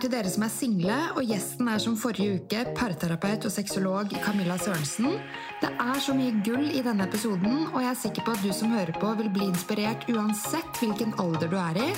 [0.00, 4.12] er til dere som er single, og gjesten er som forrige uke parterapeut og sexolog
[4.24, 5.18] Camilla Sørensen.
[5.60, 8.48] Det er så mye gull i denne episoden, og jeg er sikker på at du
[8.56, 11.90] som hører på, vil bli inspirert uansett hvilken alder du er i.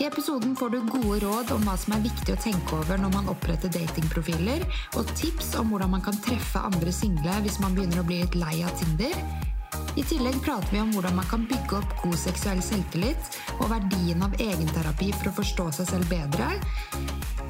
[0.00, 3.12] I episoden får du gode råd om hva som er viktig å tenke over når
[3.18, 4.64] man oppretter datingprofiler,
[4.96, 8.40] og tips om hvordan man kan treffe andre single hvis man begynner å bli litt
[8.40, 9.20] lei av Tinder.
[9.98, 14.22] I tillegg prater vi om hvordan man kan bygge opp god seksuell selvtillit og verdien
[14.22, 16.50] av egenterapi for å forstå seg selv bedre.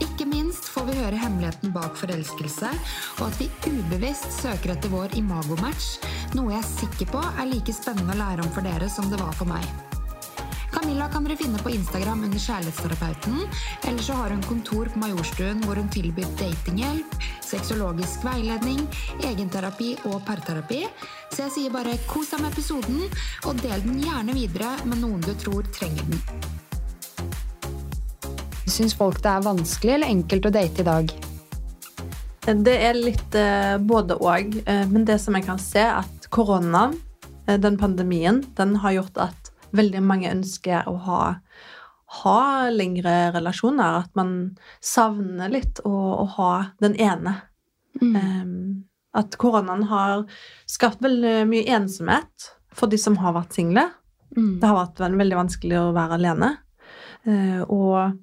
[0.05, 2.71] Ikke minst får vi høre hemmeligheten bak forelskelse,
[3.19, 5.99] og at vi ubevisst søker etter vår imagomatch,
[6.39, 9.21] noe jeg er sikker på er like spennende å lære om for dere som det
[9.21, 9.98] var for meg.
[10.73, 13.39] Camilla kan dere finne på Instagram under Kjærlighetsterapeuten,
[13.89, 17.15] eller så har hun kontor på Majorstuen hvor hun tilbyr datinghjelp,
[17.45, 18.83] sexologisk veiledning,
[19.25, 20.85] egenterapi og parterapi.
[21.33, 23.01] Så jeg sier bare kos deg med episoden,
[23.49, 26.23] og del den gjerne videre med noen du tror trenger den.
[28.69, 31.19] Syns folk det er vanskelig eller enkelt å date i dag?
[32.49, 34.55] Det er litt eh, både og.
[34.65, 36.95] Eh, men det som jeg kan se, at koronaen,
[37.47, 41.23] eh, den pandemien, den har gjort at veldig mange ønsker å ha,
[42.23, 44.05] ha lengre relasjoner.
[44.05, 46.53] At man savner litt å, å ha
[46.83, 47.39] den ene.
[48.01, 48.15] Mm.
[48.17, 48.85] Um,
[49.19, 50.25] at koronaen har
[50.71, 53.89] skapt veldig mye ensomhet for de som har vært single.
[54.37, 54.59] Mm.
[54.61, 56.55] Det har vært veldig vanskelig å være alene.
[57.27, 58.19] Uh, og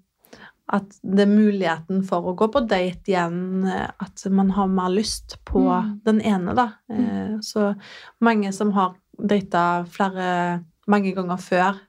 [0.74, 4.90] at det er muligheten for å gå på date igjen, eh, at man har mer
[4.90, 6.00] lyst på Mm.
[6.06, 6.72] den ene, da.
[6.90, 7.44] Mm.
[7.44, 7.76] Så
[8.20, 11.80] mange som har data flere mange ganger før,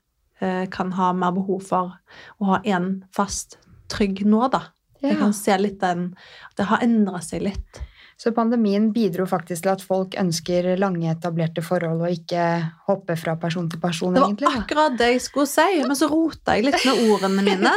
[0.40, 1.92] eh, kan ha mer behov for
[2.40, 4.62] å ha én fast, trygg nå, da.
[5.02, 6.16] Jeg kan se litt den
[6.50, 7.82] At det har endra seg litt.
[8.18, 12.46] Så pandemien bidro faktisk til at folk ønsker lange, etablerte forhold og ikke
[12.86, 14.48] hoppe fra person til person, Det var egentlig.
[14.56, 17.74] akkurat det jeg skulle si, men så rota jeg litt med ordene mine.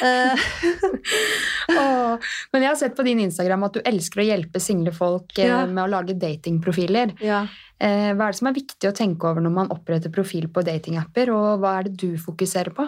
[1.76, 2.16] oh,
[2.52, 5.48] Men jeg har sett på din Instagram at du elsker å hjelpe single folk eh,
[5.52, 5.66] Ja.
[5.66, 7.12] med å lage datingprofiler.
[7.20, 7.46] ja.
[7.82, 10.64] Eh, Hva er det som er viktig å tenke over når man oppretter profil på
[10.66, 12.86] datingapper, og hva er det du fokuserer på?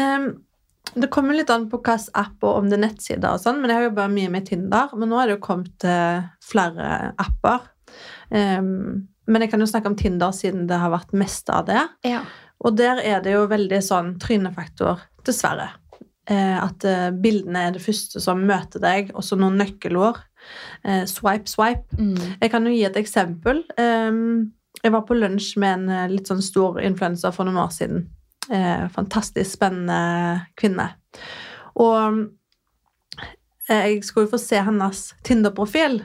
[0.00, 0.30] Um,
[0.94, 3.70] det kommer litt an på hvilken app og om det er nettsider og sånn, men
[3.70, 4.94] jeg har jobba mye med Tinder.
[4.96, 5.86] Men nå er det jo kommet
[6.46, 6.86] flere
[7.20, 7.66] apper.
[8.30, 11.82] Um, men jeg kan jo snakke om Tinder siden det har vært mest av det.
[12.08, 12.24] Ja.
[12.64, 15.70] Og der er det jo veldig sånn trynefaktor, dessverre.
[16.30, 20.20] Eh, at eh, bildene er det første som møter deg, og så noen nøkkelord.
[20.84, 21.98] Eh, swipe, swipe.
[21.98, 22.36] Mm.
[22.40, 23.62] Jeg kan jo gi et eksempel.
[23.80, 27.72] Um, jeg var på lunsj med en eh, litt sånn stor influenser for noen år
[27.74, 28.06] siden.
[28.50, 30.88] Eh, fantastisk spennende kvinne.
[31.80, 32.22] Og
[33.68, 36.00] eh, jeg skulle jo få se hennes Tinder-profil.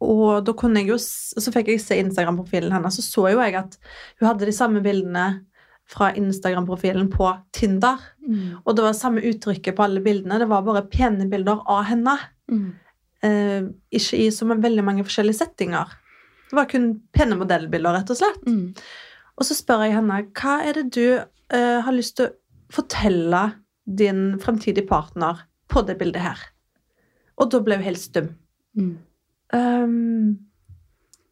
[0.00, 3.58] Og da kunne jeg jo, så fikk jeg se Instagram-profilen hennes, så så jo jeg
[3.60, 3.76] at
[4.18, 5.26] hun hadde de samme bildene
[5.90, 8.00] fra Instagram-profilen på Tinder.
[8.24, 8.60] Mm.
[8.64, 10.38] Og det var samme uttrykket på alle bildene.
[10.40, 12.18] Det var bare pene bilder av henne
[12.50, 12.72] Mm.
[13.26, 15.96] Eh, ikke i så veldig mange forskjellige settinger.
[16.50, 18.46] Det var kun pene modellbilder, rett og slett.
[18.46, 18.74] Mm.
[19.38, 22.34] Og så spør jeg henne hva er det du eh, har lyst til å
[22.70, 23.44] fortelle
[23.84, 26.42] din fremtidige partner på det bildet her.
[27.40, 28.32] Og da ble hun helt stum.
[28.78, 28.94] Mm.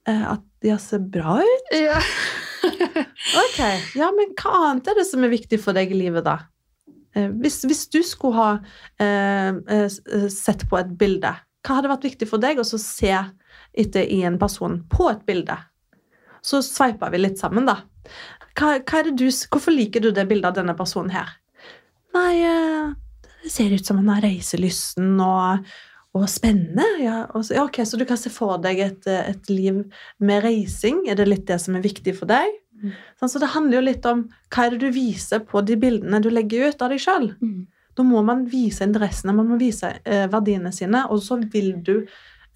[0.09, 1.73] Eh, at de ser bra ut?
[1.77, 2.03] Ja.
[3.39, 3.59] Ok,
[3.99, 6.49] ja, men hva annet er det som er viktig for deg i livet, da?
[7.17, 8.49] Eh, Hvis, hvis du skulle ha
[9.03, 11.33] eh, eh, sett på et bilde,
[11.69, 13.13] hva hadde vært viktig for deg å så se
[13.77, 15.59] etter i en person på et bilde?
[16.41, 17.83] Så sveipa vi litt sammen, da.
[18.57, 21.35] Hva, hva du, hvorfor liker du det bildet av denne personen her?
[22.17, 25.69] Nei, eh, det ser ut som han har reiselysten og,
[26.17, 26.87] og spennende.
[27.05, 29.85] Ja, og så, ja, ok, Så du kan se for deg et, et liv
[30.19, 31.05] med reising?
[31.11, 32.49] Er det litt det som er viktig for deg?
[32.79, 32.95] Mm.
[33.21, 34.25] Sånn, så det handler jo litt om
[34.55, 37.35] hva er det du viser på de bildene du legger ut av deg sjøl.
[37.43, 37.67] Mm.
[37.99, 41.97] Da må man vise interessene, man må vise eh, verdiene sine, og så vil du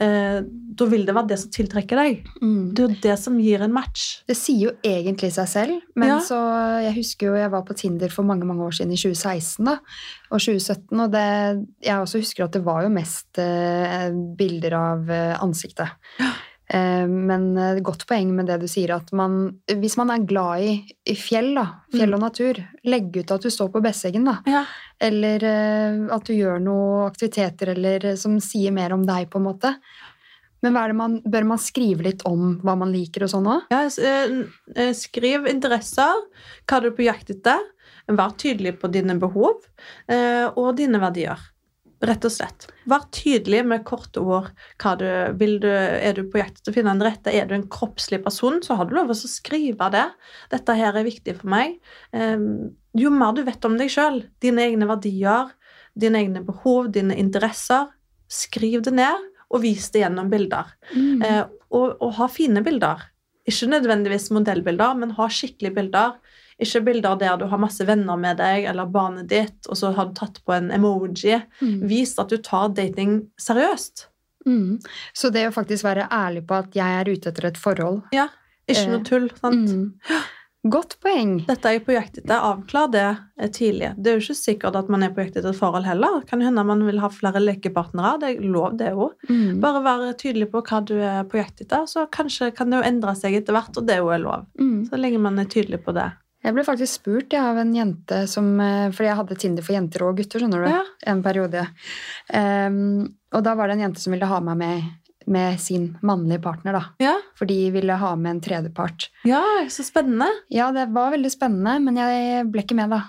[0.03, 2.23] eh, Da vil det være det som tiltrekker deg.
[2.43, 2.71] Mm.
[2.75, 4.23] Det er jo det som gir en match.
[4.27, 6.21] Det sier jo egentlig seg selv, men Ja.
[6.25, 6.39] så
[6.87, 9.77] Jeg husker jo jeg var på Tinder for mange mange år siden, i 2016 da,
[10.31, 11.27] og 2017, og det,
[11.85, 14.09] jeg også husker at det var jo mest eh,
[14.39, 15.93] bilder av eh, ansiktet.
[16.19, 16.39] Eh,
[17.09, 21.17] men eh, godt poeng med det du sier, at man, hvis man er glad i,
[21.19, 22.17] fjell, da, fjell Mm.
[22.17, 24.39] og natur, legg ut at du står på Besseggen, da.
[24.49, 24.63] Ja.
[25.03, 29.39] Eller eh, at du gjør noen aktiviteter eller, eh, som sier mer om deg, på
[29.43, 29.75] en måte.
[30.63, 33.65] Men man, bør man skrive litt om hva man liker og sånn òg?
[33.73, 34.37] Ja, eh,
[34.77, 36.23] eh, skriv interesser,
[36.71, 37.59] hva du er på jakt etter.
[38.07, 39.63] Vær tydelig på dine behov
[40.11, 41.39] eh, og dine verdier.
[42.03, 42.67] Rett og slett.
[42.91, 44.49] Vær tydelig med korte ord.
[44.99, 45.07] Du,
[45.63, 47.31] du, er du på jakt etter å finne den rette?
[47.31, 50.09] Er du en kroppslig person, så har du lov til å skrive det.
[50.51, 51.77] Dette her er viktig for meg.
[52.11, 52.43] Eh,
[52.99, 55.55] jo mer du vet om deg sjøl, dine egne verdier,
[55.95, 57.93] dine egne behov, dine interesser.
[58.33, 60.75] Skriv det ned, og vis det gjennom bilder.
[60.97, 61.23] Mm.
[61.23, 63.07] Eh, og, og ha fine bilder.
[63.49, 66.19] Ikke nødvendigvis modellbilder, men ha skikkelige bilder.
[66.63, 70.11] Ikke bilder der du har masse venner med deg, eller barnet ditt, og så har
[70.11, 71.41] du tatt på en emoji.
[71.61, 71.81] Mm.
[71.91, 74.07] Vis at du tar dating seriøst.
[74.47, 74.81] Mm.
[75.15, 78.25] Så det å faktisk være ærlig på at jeg er ute etter et forhold Ja,
[78.67, 79.29] ikke Eh, noe tull.
[79.39, 79.69] sant?
[79.71, 80.23] mm.
[80.71, 81.41] Godt poeng.
[81.49, 82.39] Dette er jeg på jakt etter.
[82.39, 83.03] Avklar det
[83.39, 83.89] eh, tidlig.
[83.99, 86.21] Det er jo ikke sikkert at man er på jakt etter et forhold heller.
[86.31, 88.13] Kan jo hende man vil ha flere lekepartnere.
[88.23, 89.17] Det er lov, det òg.
[89.27, 89.59] Mm.
[89.65, 92.87] Bare være tydelig på hva du er på jakt etter, så kanskje kan det jo
[92.93, 94.47] endre seg etter hvert, og det er jo lov.
[94.61, 94.85] Mm.
[94.87, 96.13] Så lenge man er tydelig på det.
[96.43, 99.77] Jeg ble faktisk spurt ja, av en jente som eh, Fordi jeg hadde Tinder for
[99.77, 100.71] jenter og gutter, skjønner du.
[100.73, 100.83] Ja.
[101.13, 101.69] En periode.
[102.33, 104.91] Um, og da var det en jente som ville ha meg med,
[105.31, 106.83] med sin mannlige partner, da.
[107.03, 109.09] Ja, For de ville ha med en tredjepart.
[109.29, 110.29] ja så spennende.
[110.53, 113.05] Ja, det var veldig spennende, men jeg ble ikke med, da.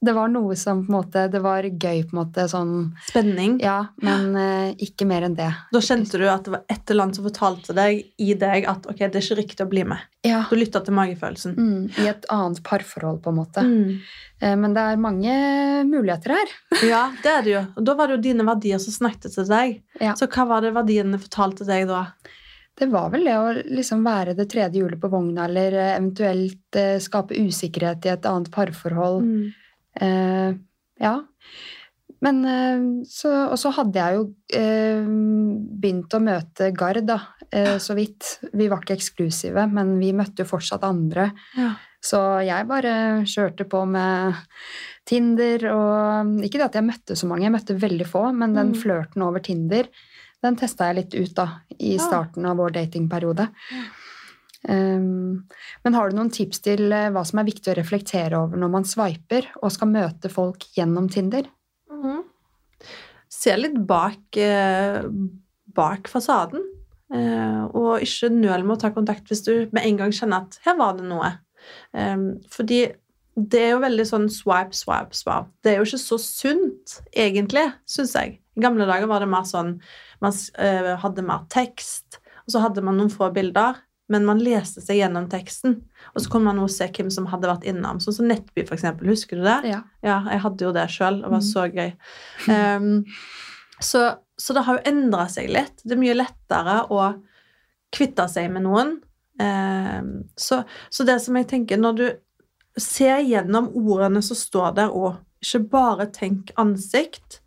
[0.00, 2.72] Det var noe som på en måte Det var gøy, på en måte, sånn
[3.08, 3.58] Spenning.
[3.62, 5.50] Ja, men uh, ikke mer enn det.
[5.74, 8.88] Da kjente du at det var et eller annet som fortalte deg i deg at
[8.90, 10.06] ok, det er ikke riktig å bli med.
[10.26, 10.44] Ja.
[10.50, 11.54] Du lytta til magefølelsen.
[11.58, 13.62] Mm, I et annet parforhold, på en måte.
[13.66, 14.00] Mm.
[14.42, 15.36] Uh, Men det er mange
[15.90, 16.56] muligheter her.
[16.88, 17.62] Ja, det er det jo.
[17.78, 19.78] Og da var det jo dine verdier som snakket til deg.
[20.02, 20.16] Ja.
[20.18, 22.08] Så hva var det verdiene fortalte deg da?
[22.78, 26.98] Det var vel det å liksom være det tredje hjulet på vogna, eller eventuelt uh,
[27.02, 29.24] skape usikkerhet i et annet parforhold.
[29.26, 29.48] Mm.
[30.00, 30.52] Eh,
[31.00, 31.14] ja.
[32.20, 34.24] Men eh, så Og så hadde jeg jo
[34.58, 35.04] eh,
[35.78, 37.18] begynt å møte Gard, da,
[37.50, 38.38] eh, så vidt.
[38.52, 41.30] Vi var ikke eksklusive, men vi møtte jo fortsatt andre.
[41.56, 41.74] Ja.
[42.02, 44.34] Så jeg bare kjørte på med
[45.08, 48.72] Tinder og Ikke det at jeg møtte så mange, jeg møtte veldig få, men den
[48.72, 48.78] Mm.
[48.82, 49.88] flørten over Tinder,
[50.42, 51.46] den testa jeg litt ut da,
[51.80, 53.48] i starten av vår datingperiode.
[53.72, 53.82] Ja.
[54.66, 55.46] Um,
[55.84, 58.72] men har du noen tips til eh, hva som er viktig å reflektere over når
[58.72, 61.46] man sveiper og skal møte folk gjennom Tinder?
[61.92, 62.24] Mhm.
[63.38, 65.02] Se litt bak, eh,
[65.76, 66.64] bak fasaden.
[67.14, 70.58] Eh, og ikke nøl med å ta kontakt hvis du med en gang kjenner at
[70.64, 71.30] her var det noe.
[71.94, 72.16] Eh,
[72.50, 72.80] fordi
[73.38, 75.46] det er jo veldig sånn swipe, swipe, swipe.
[75.62, 78.40] Det er jo ikke så sunt, egentlig, syns jeg.
[78.58, 79.78] I gamle dager var det mer sånn
[80.18, 80.34] Man
[80.98, 83.76] hadde mer tekst, og så hadde man noen få bilder.
[84.08, 85.74] Men man leste seg gjennom teksten,
[86.14, 87.98] og så kunne man også se hvem som hadde vært innom.
[88.00, 89.10] Sånn som Nettby, for eksempel.
[89.12, 89.58] Husker du det?
[89.68, 89.82] Ja.
[90.02, 91.18] Ja, jeg hadde jo det sjøl.
[91.22, 91.48] Det var Mm.
[91.50, 91.90] så gøy.
[92.48, 93.04] Um,
[93.84, 94.04] så,
[94.40, 95.82] så det har jo endra seg litt.
[95.84, 97.02] Det er mye lettere å
[97.92, 98.96] kvitte seg med noen.
[99.38, 102.06] Um, så, så det som jeg tenker, når du
[102.80, 107.42] ser gjennom ordene som står der, og ikke bare tenk ansikt,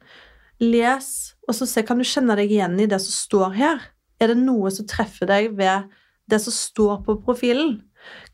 [0.62, 3.82] les, og så se, kan du kjenne deg igjen i det som står her?
[4.22, 5.90] Er det noe som treffer deg ved
[6.32, 7.78] det som står på profilen?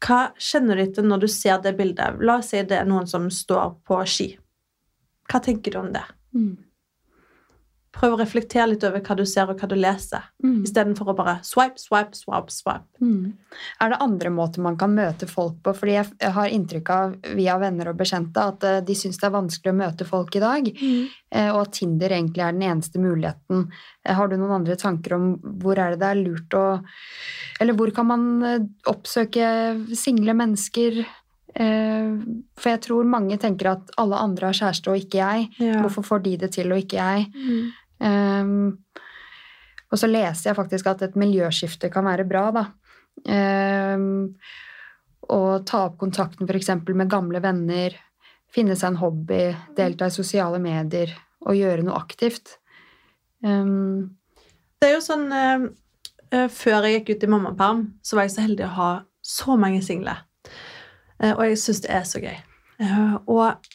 [0.04, 2.22] Hva kjenner du etter når du ser det bildet?
[2.24, 4.30] La oss si det er noen som står på ski.
[5.28, 6.06] Hva tenker du om det?
[6.36, 6.56] Mm.
[7.98, 10.62] Prøv å reflektere litt over hva du ser og hva du leser, Mm.
[10.64, 12.86] istedenfor å bare swipe, swipe, swipe, swipe.
[13.02, 13.34] Mm.
[13.82, 15.74] Er det andre måter man kan møte folk på?
[15.76, 19.34] Fordi jeg har inntrykk av via venner og bekjente at eh, de syns det er
[19.34, 21.08] vanskelig å møte folk i dag, mm.
[21.56, 23.68] og at Tinder egentlig er den eneste muligheten.
[24.06, 26.84] Eh, Har du noen andre tanker om hvor er det det er lurt å
[27.60, 31.02] Eller hvor kan man eh, oppsøke single mennesker?
[31.58, 32.14] Eh,
[32.60, 35.50] For jeg tror mange tenker at alle andre har kjæreste og ikke jeg.
[35.60, 35.82] Ja.
[35.82, 37.28] Hvorfor får de det til og ikke jeg?
[37.34, 37.72] Mm.
[38.04, 38.78] Ehm,
[39.88, 42.66] og så leser jeg faktisk at et miljøskifte kan være bra, da.
[43.18, 44.36] Um,
[45.34, 46.70] å ta opp kontakten f.eks.
[46.94, 47.96] med gamle venner,
[48.54, 49.42] finne seg en hobby,
[49.76, 51.12] delta i sosiale medier
[51.48, 52.58] og gjøre noe aktivt.
[53.44, 54.18] Um,
[54.78, 58.44] Det er jo sånn eh, Før jeg gikk ut i mammaperm, så var jeg så
[58.44, 58.90] heldig å ha
[59.24, 60.16] så mange single.
[61.18, 62.36] Uh, og jeg syns det er så gøy.
[62.78, 63.70] Uh, og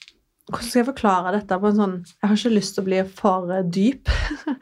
[0.52, 3.00] hvordan skal jeg forklare dette på en sånn Jeg har ikke lyst til å bli
[3.18, 4.12] for dyp,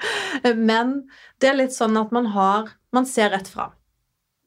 [0.70, 0.94] men
[1.42, 3.74] det er litt sånn at man har Man ser rett fram.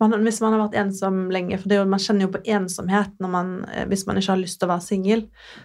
[0.03, 3.13] Hvis man har vært ensom lenge, for det er jo, man kjenner jo på ensomhet
[3.23, 5.21] når man, eh, hvis man ikke har lyst til å være singel,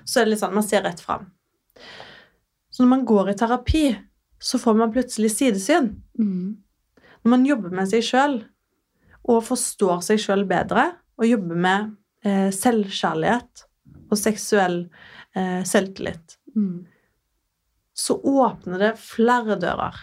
[0.07, 1.25] så er det litt sånn man ser rett fram.
[2.71, 3.83] Så når man går i terapi,
[4.39, 5.91] så får man plutselig sidesyn.
[6.19, 6.57] mm,
[7.25, 8.37] Når man jobber med seg sjøl
[9.27, 10.87] og forstår seg sjøl bedre,
[11.19, 13.65] og jobber med eh, selvkjærlighet
[14.09, 14.85] og seksuell
[15.39, 16.79] eh, selvtillit, mm,
[17.99, 19.97] så åpner det flere dører.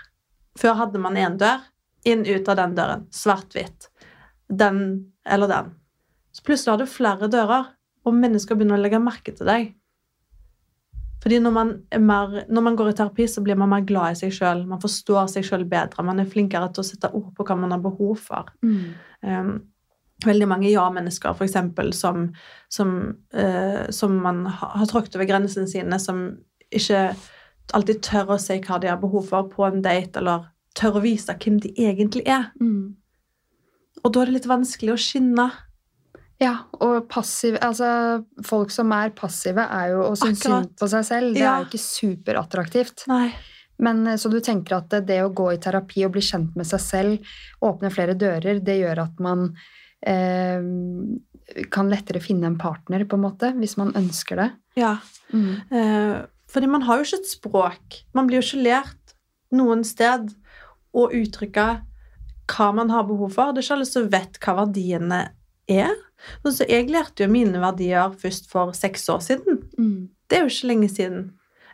[0.59, 1.63] Før hadde man én dør,
[2.07, 3.89] inn ut av den døren, svart-hvitt.
[4.47, 4.79] Den
[5.25, 5.71] eller den.
[6.35, 7.71] Så plutselig har du flere dører,
[8.05, 9.71] og mennesker begynner å legge merke til deg.
[11.25, 14.13] Fordi når man, er mer, når man går i terapi, så blir man mer glad
[14.13, 14.59] i seg sjøl.
[14.69, 16.03] Man forstår seg sjøl bedre.
[16.05, 18.51] Man er flinkere til å sette ord på hva man har behov for.
[18.61, 18.85] mm,
[19.25, 19.55] Um,
[20.23, 22.29] veldig mange ja-mennesker, eksempel, som,
[22.71, 26.37] som, eh, som man ha- har tråkket over grensene sine, som
[26.71, 27.15] ikke
[27.73, 31.03] alltid tør å si hva de har behov for på en date, eller tør å
[31.03, 32.51] vise hvem de egentlig er.
[32.61, 32.95] Mm.
[34.03, 35.49] Og da er det litt vanskelig å skinne.
[36.39, 41.05] Ja, og passiv, altså, folk som er passive, er jo å synes synd på seg
[41.07, 41.33] selv.
[41.33, 41.55] Det Ja.
[41.55, 43.07] er jo ikke superattraktivt.
[43.07, 43.33] Nei.
[43.79, 46.55] Men eh, Så du tenker at det, det å gå i terapi og bli kjent
[46.55, 47.19] med seg selv,
[47.63, 49.55] åpne flere dører, det gjør at man
[50.01, 50.65] eh,
[51.71, 54.49] kan lettere finne en partner, på en måte, hvis man ønsker det?
[54.79, 54.97] Ja.
[55.31, 57.99] Eh, fordi man har jo ikke et språk.
[58.17, 59.15] Man blir jo ikke lært
[59.55, 60.31] noen sted
[60.95, 61.67] å uttrykke
[62.51, 63.53] hva man har behov for.
[63.53, 65.21] Det er ikke alle som vet hva verdiene
[65.71, 65.95] er.
[66.45, 69.63] Så jeg lærte jo mine verdier først for seks år siden.
[69.77, 70.09] Mm.
[70.29, 71.25] Det er jo ikke lenge siden.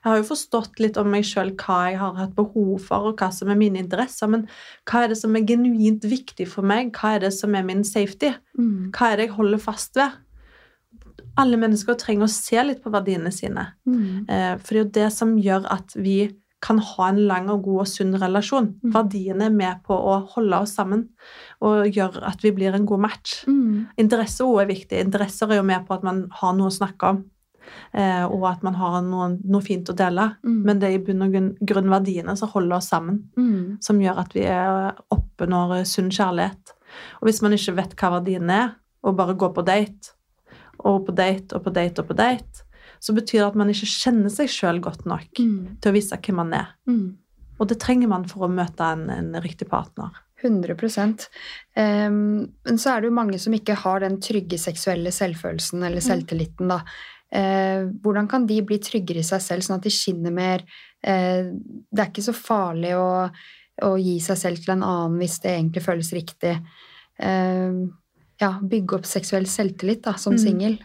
[0.01, 3.22] Jeg har jo forstått litt om meg sjøl hva jeg har hatt behov for, og
[3.22, 4.48] hva som er mine interesser, men
[4.89, 6.89] hva er det som er genuint viktig for meg?
[6.98, 8.31] Hva er det som er min safety?
[8.58, 8.89] Mm.
[8.96, 10.17] Hva er det jeg holder fast ved?
[11.39, 13.70] Alle mennesker trenger å se litt på verdiene sine.
[13.86, 14.25] Mm.
[14.25, 16.17] Eh, For det er jo det som gjør at vi
[16.62, 18.67] kan ha en lang og god og sunn relasjon.
[18.81, 18.91] Mm.
[18.93, 21.08] Verdiene er med på å holde oss sammen
[21.65, 23.41] og gjøre at vi blir en god match.
[23.50, 23.88] Mm.
[24.01, 25.00] Interesser også er viktig.
[25.08, 27.24] Interesser er jo med på at man har noe å snakke om,
[27.93, 30.29] eh, og at man har noe, noe fint å dele.
[30.45, 30.61] Mm.
[30.67, 31.37] Men det er i bunn og
[31.67, 33.77] grunn, verdiene som holder oss sammen, Mm.
[33.83, 36.73] som gjør at vi er oppe når sunn kjærlighet.
[37.21, 40.11] Og hvis man ikke vet hva verdiene er, og bare går på date,
[40.85, 42.63] og på date og på date og på date,
[43.01, 45.79] så betyr det at man ikke kjenner seg sjøl godt nok Mm.
[45.81, 46.67] til å vise hvem man er.
[46.87, 47.15] Mm.
[47.59, 50.09] Og det trenger man for å møte en, en riktig partner.
[50.41, 50.73] 100
[51.77, 56.01] um, Men så er det jo mange som ikke har den trygge seksuelle selvfølelsen eller
[56.01, 56.81] selvtilliten, da.
[57.31, 60.65] Eh, hvordan kan de bli tryggere i seg selv, sånn at de skinner mer?
[61.03, 61.47] Eh,
[61.88, 63.29] det er ikke så farlig å,
[63.88, 66.57] å gi seg selv til en annen hvis det egentlig føles riktig.
[67.21, 67.79] Eh,
[68.41, 70.43] ja, bygge opp seksuell selvtillit da, som Mm.
[70.43, 70.77] singel.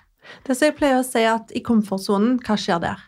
[0.44, 3.02] Det som jeg pleier å si, at i komfortsonen, hva skjer der?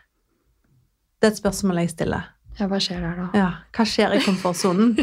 [1.19, 2.27] Det er et spørsmål jeg stiller.
[2.59, 3.27] Ja, hva skjer der da?
[3.37, 4.97] Ja, hva skjer i komfortsonen?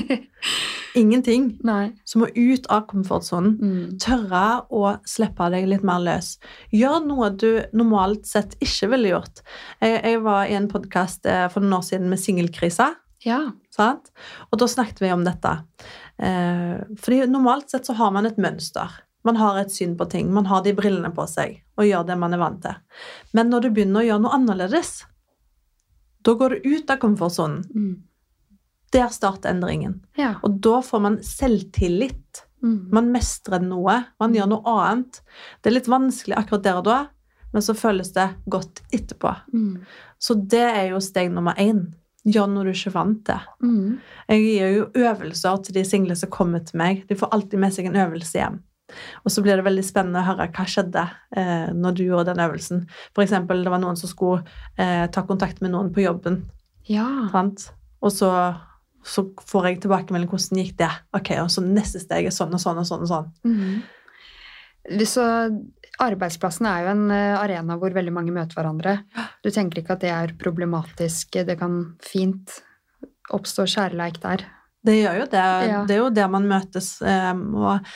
[1.00, 1.48] Ingenting.
[1.64, 1.94] Nei.
[2.08, 3.56] Så må ut av komfortsonen.
[3.56, 3.96] Mm.
[4.00, 6.34] Tørre å slippe deg litt mer løs.
[6.72, 9.42] Gjør noe du normalt sett ikke ville gjort.
[9.80, 12.92] Jeg, jeg var i en podkast for noen år siden med singelkrisa.
[13.24, 13.40] Ja.
[13.74, 14.12] Sant?
[14.50, 15.56] Og da snakket vi om dette.
[16.22, 19.00] Eh, fordi normalt sett så har man et mønster.
[19.26, 20.30] Man har et syn på ting.
[20.32, 22.76] Man har de brillene på seg og gjør det man er vant til.
[23.36, 25.00] Men når du begynner å gjøre noe annerledes,
[26.26, 27.64] da går du ut av komfortsonen.
[27.74, 28.02] Mm.
[28.92, 30.00] Der starter endringen.
[30.18, 30.36] Ja.
[30.42, 32.42] Og da får man selvtillit.
[32.62, 32.88] Mm.
[32.94, 34.00] Man mestrer noe.
[34.22, 35.20] Man gjør noe annet.
[35.60, 36.98] Det er litt vanskelig akkurat der og da,
[37.52, 39.34] men så føles det godt etterpå.
[39.54, 39.84] Mm.
[40.18, 41.86] Så det er jo steg nummer én.
[42.26, 43.46] Gjør noe du ikke er vant til.
[43.62, 43.98] Mm.
[44.32, 47.04] Jeg gir jo øvelser til de single som kommer til meg.
[47.06, 48.58] De får alltid med seg en øvelse hjem.
[49.24, 51.02] Og så blir det veldig spennende å høre hva skjedde
[51.36, 52.84] eh, når du gjorde den øvelsen.
[53.16, 54.44] For eksempel, det var noen som skulle
[54.78, 56.44] eh, ta kontakt med noen på jobben.
[56.86, 57.06] Ja.
[57.32, 57.68] Sant?
[58.04, 58.30] Og så,
[59.06, 60.92] så får jeg tilbakemelding hvordan gikk det.
[61.18, 63.06] Ok, og så neste steg er sånn og sånn og sånn.
[63.06, 63.32] og sånn.
[63.50, 63.76] Mhm.
[65.02, 65.22] Så
[65.98, 69.00] arbeidsplassen er jo en eh, arena hvor veldig mange møter hverandre.
[69.42, 71.40] Du tenker ikke at det er problematisk.
[71.48, 72.60] Det kan fint
[73.34, 74.44] oppstå kjærleik der.
[74.86, 75.46] Det gjør jo det.
[75.66, 75.80] Ja.
[75.88, 76.92] Det er jo der man møtes.
[77.02, 77.88] Um, og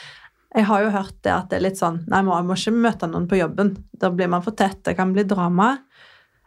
[0.51, 3.07] jeg har jo hørt det at det er litt sånn Nei, man må ikke møte
[3.07, 3.71] noen på jobben.
[3.95, 4.81] Da blir man for tett.
[4.83, 5.77] Det kan bli drama.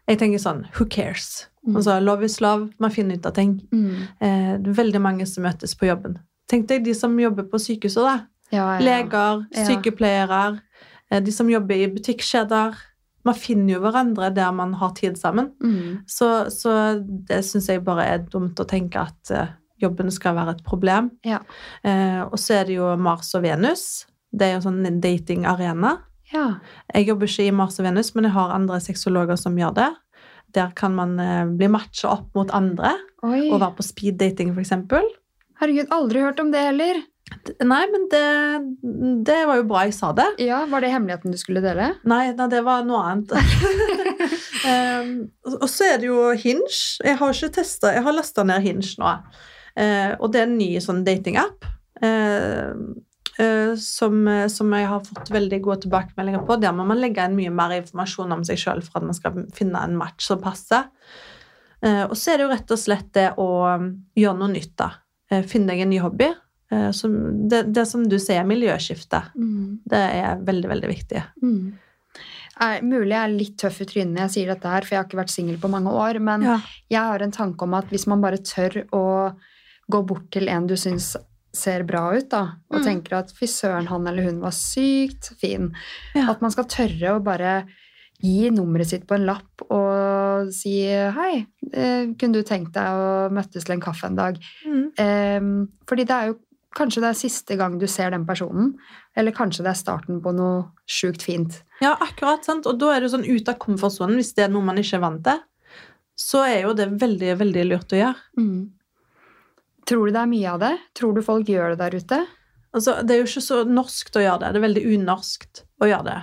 [0.04, 1.46] Jeg tenker sånn Who cares?
[1.64, 1.78] Mm.
[1.78, 2.68] Altså, Love is love.
[2.82, 3.56] Man finner ut av ting.
[4.20, 6.18] Eh, det er veldig mange som møtes på jobben.
[6.50, 8.04] Tenk deg de som jobber på sykehuset.
[8.04, 8.16] da.
[8.52, 8.80] Ja, ja.
[8.84, 10.42] Leger, sykepleiere,
[11.11, 11.20] ja.
[11.25, 12.76] de som jobber i butikkjeder.
[13.25, 15.54] Man finner jo hverandre der man har tid sammen.
[15.64, 16.04] Mm.
[16.06, 20.56] Så, så det syns jeg bare er dumt å tenke at eh, jobben skal være
[20.56, 21.10] et problem.
[21.26, 21.40] Ja.
[21.82, 24.04] Eh, og så er det jo Mars og Venus.
[24.34, 25.96] Det er jo sånn en datingarena.
[26.32, 26.46] ja.
[26.94, 29.90] Jeg jobber ikke i Mars og Venus, men jeg har andre sexologer som gjør det.
[30.54, 32.94] Der kan man eh, bli matcha opp mot andre
[33.26, 33.50] Oi.
[33.50, 34.74] og være på speed dating, f.eks.
[35.60, 37.02] Herregud, aldri hørt om det heller.
[37.64, 38.24] Nei, men det,
[39.26, 40.26] det var jo bra jeg sa det.
[40.44, 41.94] Ja, Var det hemmeligheten du skulle dele?
[42.04, 43.32] Nei, nei det var noe annet.
[44.70, 45.14] um,
[45.56, 46.68] og så er det jo Hinge.
[47.04, 49.14] Jeg har ikke testa Jeg har lasta ned Hinge nå.
[49.76, 51.64] Eh, og det er en ny sånn datingapp
[52.04, 52.70] eh,
[53.42, 54.20] eh, som,
[54.52, 56.58] som jeg har fått veldig gode tilbakemeldinger på.
[56.62, 59.44] Der må man legge inn mye mer informasjon om seg sjøl for at man skal
[59.56, 60.86] finne en match som passer.
[61.84, 64.74] Eh, og så er det jo rett og slett det å um, gjøre noe nytt,
[64.80, 64.90] da.
[65.30, 66.30] Eh, finne deg en ny hobby.
[66.72, 67.16] Eh, som,
[67.50, 69.20] det, det som du sier, miljøskifte.
[69.36, 69.80] Mm.
[69.90, 71.24] Det er veldig, veldig viktig.
[71.44, 71.74] Mm.
[72.64, 75.02] Er, mulig jeg er litt tøff i trynet når jeg sier dette her, for jeg
[75.02, 76.20] har ikke vært singel på mange år.
[76.22, 76.60] Men Ja.
[76.88, 79.04] jeg har en tanke om at hvis man bare tør å
[79.90, 81.16] gå bort til en du syns
[81.54, 82.84] ser bra ut, da, og Mm.
[82.84, 85.72] tenker at fy søren, han eller hun var sykt fin,
[86.14, 86.30] Ja.
[86.30, 87.66] at man skal tørre å bare
[88.20, 93.30] gi nummeret sitt på en lapp og si hei, eh, kunne du tenkt deg å
[93.30, 94.38] møttes til en kaffe en dag?
[94.66, 94.90] Mm.
[94.98, 96.38] Um, fordi det er jo
[96.74, 98.74] kanskje det er siste gang du ser den personen,
[99.16, 101.62] eller kanskje det er starten på noe sjukt fint.
[101.80, 102.42] Ja, akkurat.
[102.44, 102.66] sant?
[102.66, 105.00] Og da er det sånn ut av komfortsonen, hvis det er noe man ikke er
[105.00, 105.38] vant til.
[106.16, 108.16] Så er jo det veldig, veldig lurt å gjøre.
[109.88, 110.72] Tror du det er mye av det?
[110.96, 112.20] Tror du folk gjør det der ute?
[112.74, 114.52] Altså, det er jo ikke så norskt å gjøre det.
[114.54, 116.16] Det er veldig unorskt å gjøre det.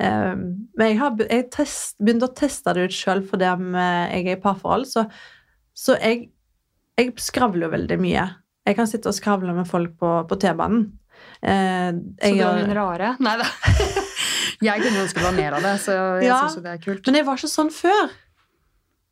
[0.00, 0.42] Um,
[0.78, 4.36] men jeg har jeg test, begynt å teste det ut sjøl fordi eh, jeg er
[4.36, 4.86] i parforhold.
[4.90, 5.04] Så,
[5.74, 6.28] så jeg,
[7.00, 8.28] jeg skravler jo veldig mye.
[8.68, 10.86] Jeg kan sitte og skravle med folk på, på T-banen.
[11.42, 13.14] Uh, Så du er hun rare?
[13.20, 13.48] Nei da.
[14.60, 16.38] Jeg kunne ønske det var mer av det, så jeg Ja.
[16.42, 17.06] synes jo det er kult.
[17.08, 18.10] Men jeg var ikke sånn før.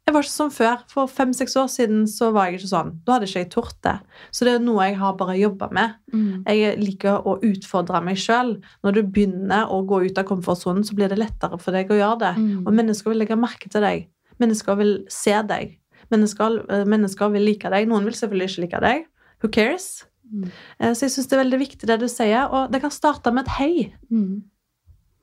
[0.09, 0.85] Jeg var ikke sånn før.
[0.89, 2.93] For fem-seks år siden så var jeg ikke sånn.
[3.05, 3.93] Da hadde ikke jeg tort det.
[4.33, 5.99] Så det er noe jeg har bare jobba med.
[6.15, 6.47] Mm.
[6.49, 8.55] Jeg liker å utfordre meg sjøl.
[8.87, 11.99] Når du begynner å gå ut av komfortsonen, så blir det lettere for deg å
[12.01, 12.33] gjøre det.
[12.41, 12.63] Mm.
[12.65, 14.09] Og mennesker vil legge merke til deg.
[14.41, 15.77] Mennesker vil se deg.
[16.09, 17.89] Mennesker, eh, mennesker vil like deg.
[17.93, 19.05] Noen vil selvfølgelig ikke like deg.
[19.43, 20.07] Who cares?
[20.33, 20.49] Mm.
[20.81, 23.29] Eh, Så jeg syns det er veldig viktig det du sier, og det kan starte
[23.33, 23.93] med et hei.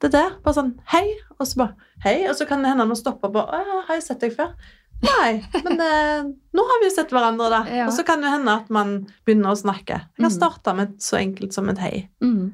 [0.01, 0.25] Det er det.
[0.43, 1.05] Bare sånn hei,
[1.39, 4.03] og så bare hei, og så kan det hende man stopper på Å, har jeg
[4.03, 4.51] sett deg før?
[5.05, 5.31] Nei,
[5.65, 7.61] men eh, nå har vi jo sett hverandre, da.
[7.67, 7.85] Ja.
[7.87, 8.93] Og så kan det hende at man
[9.27, 9.97] begynner å snakke.
[10.15, 10.35] Jeg kan Mm.
[10.37, 11.95] starte med så enkelt som et hei.
[12.23, 12.53] Mm.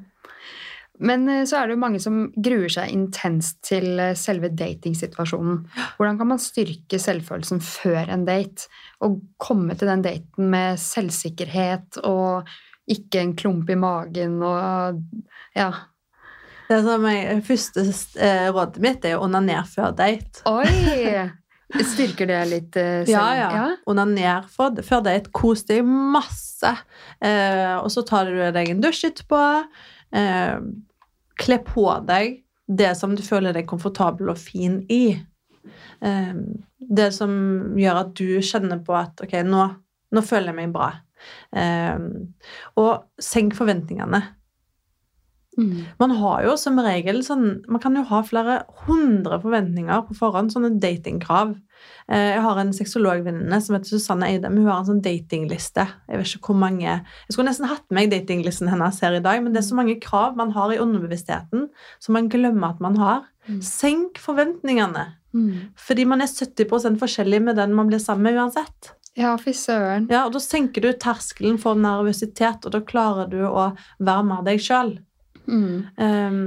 [1.02, 5.62] Men eh, så er det jo mange som gruer seg intenst til eh, selve datingsituasjonen.
[5.98, 8.66] Hvordan kan man styrke selvfølelsen før en date?
[9.02, 12.50] Og komme til den daten med selvsikkerhet og
[12.90, 15.00] ikke en klump i magen og
[15.56, 15.70] ja.
[16.72, 17.84] Det som jeg, første
[18.24, 20.40] eh, rådet mitt er å onanere før date.
[20.48, 21.28] Oi!
[21.92, 23.12] Styrker det litt eh, selv?
[23.12, 23.66] Ja, ja.
[23.88, 25.32] Onaner for, før date.
[25.36, 26.72] Kos deg masse.
[27.20, 29.42] Eh, og så tar du deg en dusj etterpå.
[30.16, 30.56] Eh,
[31.42, 32.40] kle på deg
[32.72, 35.16] det som du føler deg komfortabel og fin i.
[36.00, 36.34] Eh,
[37.00, 37.32] det som
[37.78, 39.66] gjør at du kjenner på at ok, nå,
[40.12, 40.92] nå føler jeg meg bra.
[41.56, 42.06] Eh,
[42.80, 44.22] og senk forventningene.
[45.58, 45.84] Mm.
[46.00, 48.54] Man har jo som regel sånn Man kan jo ha flere
[48.86, 51.50] hundre forventninger på forhånd, sånne datingkrav.
[52.08, 54.56] Eh, Jeg har en sexologvenninne som heter Susanne Eidem.
[54.56, 55.84] Hun har en sånn datingliste.
[56.08, 59.42] Jeg vet ikke hvor mange Jeg skulle nesten hatt med datinglisten hennes her i dag,
[59.42, 61.68] men det er så mange krav man har i underbevisstheten
[62.00, 63.28] som man glemmer at man har.
[63.48, 63.60] Mm.
[63.60, 65.06] Senk forventningene.
[65.34, 65.72] Mm.
[65.76, 68.92] Fordi man er 70% forskjellig med den man blir sammen med uansett.
[69.16, 70.06] Ja, fy søren.
[70.10, 74.46] Ja, og Da senker du terskelen for nervøsitet, og da klarer du å være med
[74.48, 74.94] deg sjøl.
[75.46, 75.86] Mm.
[75.96, 76.42] Um,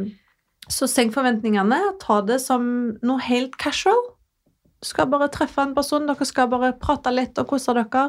[0.71, 1.79] så senk forventningene.
[2.01, 2.67] Ta det som
[3.05, 4.01] noe helt casual.
[4.81, 8.07] Du skal bare treffe en person, dere skal bare prate litt og kose dere.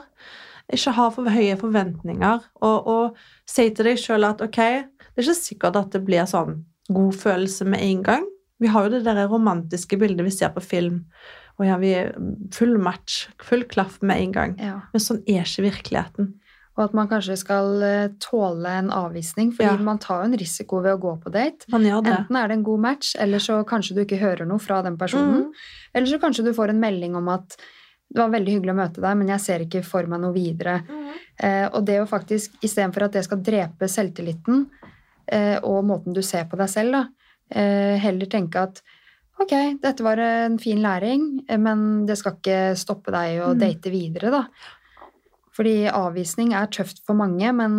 [0.73, 2.47] Ikke ha for høye forventninger.
[2.67, 6.27] Og, og si til deg sjøl at ok, det er ikke sikkert at det blir
[6.29, 8.27] sånn god følelse med en gang.
[8.63, 11.05] Vi har jo det der romantiske bildet vi ser på film.
[11.57, 12.13] Og ja, vi er
[12.53, 14.57] full match, full klaff med en gang.
[14.61, 14.81] Ja.
[14.93, 16.35] Men sånn er ikke virkeligheten.
[16.77, 19.77] Og at man kanskje skal eh, tåle en avvisning, fordi Ja.
[19.83, 21.65] man tar jo en risiko ved å gå på date.
[22.13, 24.97] Enten er det en god match, eller så kanskje du ikke hører noe fra den
[24.99, 25.47] personen.
[25.47, 25.53] Mm.
[25.95, 27.57] Eller så kanskje du får en melding om at
[28.13, 30.83] det var veldig hyggelig å møte deg, men jeg ser ikke for meg noe videre.
[30.87, 31.09] Mm.
[31.43, 34.67] Eh, og det å faktisk, istedenfor at det skal drepe selvtilliten
[35.27, 37.09] eh, og måten du ser på deg selv, da,
[37.51, 38.83] eh, heller tenke at
[39.43, 43.59] ok, dette var en fin læring, eh, men det skal ikke stoppe deg å Mm.
[43.59, 44.45] date videre, da.
[45.57, 47.79] Fordi avvisning er tøft for mange, men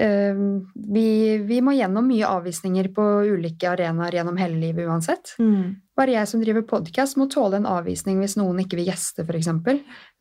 [0.00, 0.34] eh,
[0.74, 1.06] vi,
[1.44, 5.34] vi må gjennom mye avvisninger på ulike arenaer gjennom hele livet uansett.
[5.42, 5.76] Mm.
[5.96, 9.50] Bare jeg som driver podkast, må tåle en avvisning hvis noen ikke vil gjeste, f.eks.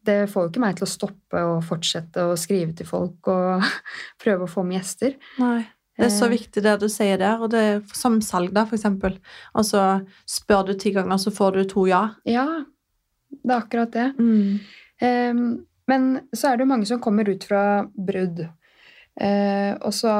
[0.03, 3.63] Det får jo ikke meg til å stoppe og fortsette å skrive til folk og
[4.23, 5.15] prøve å få med gjester.
[5.39, 5.61] Nei.
[5.99, 6.31] Det er så Eh.
[6.33, 9.17] viktig det du sier der, og det er som salg, da, for eksempel.
[9.53, 12.15] Altså, spør du ti ganger, så får du to ja.
[12.25, 12.45] Ja,
[13.29, 14.07] det er akkurat det.
[15.01, 15.43] Ehm,
[15.87, 17.63] men så er det jo mange som kommer ut fra
[17.95, 18.45] brudd,
[19.19, 20.11] Eh, og så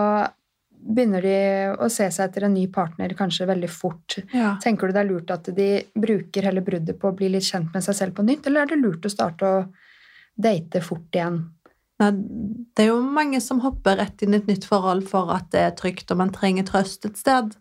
[0.82, 1.36] begynner de
[1.80, 4.18] å se seg etter en ny partner kanskje veldig fort.
[4.34, 4.56] Ja.
[4.62, 7.72] Tenker du det er lurt at de bruker hele bruddet på å bli litt kjent
[7.74, 9.64] med seg selv på nytt, eller er det lurt å starte å
[10.42, 11.44] date fort igjen?
[12.02, 12.12] Nei,
[12.74, 15.66] det er jo mange som hopper rett inn i et nytt forhold for at det
[15.68, 17.54] er trygt, og man trenger trøst et sted.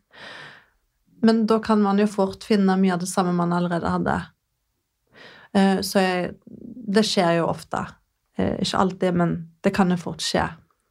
[1.21, 4.17] Men da kan man jo fort finne mye av det samme man allerede hadde.
[5.53, 6.35] Eh, Så jeg,
[6.90, 7.85] det skjer jo ofte.
[8.38, 10.46] Eh, Ikke alltid, men det kan jo fort skje.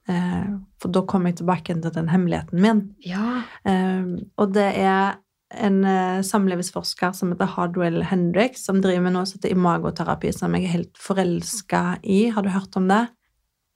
[0.09, 2.83] Eh, For da kommer jeg tilbake til den hemmeligheten min.
[3.05, 3.41] Ja.
[3.67, 5.17] Um, og det er
[5.59, 5.81] en
[6.23, 10.75] samlivsforsker som heter Hardwell Hendricks, som driver med noe som heter imagoterapi, som jeg er
[10.75, 12.27] helt forelska i.
[12.29, 13.07] Har du hørt om det?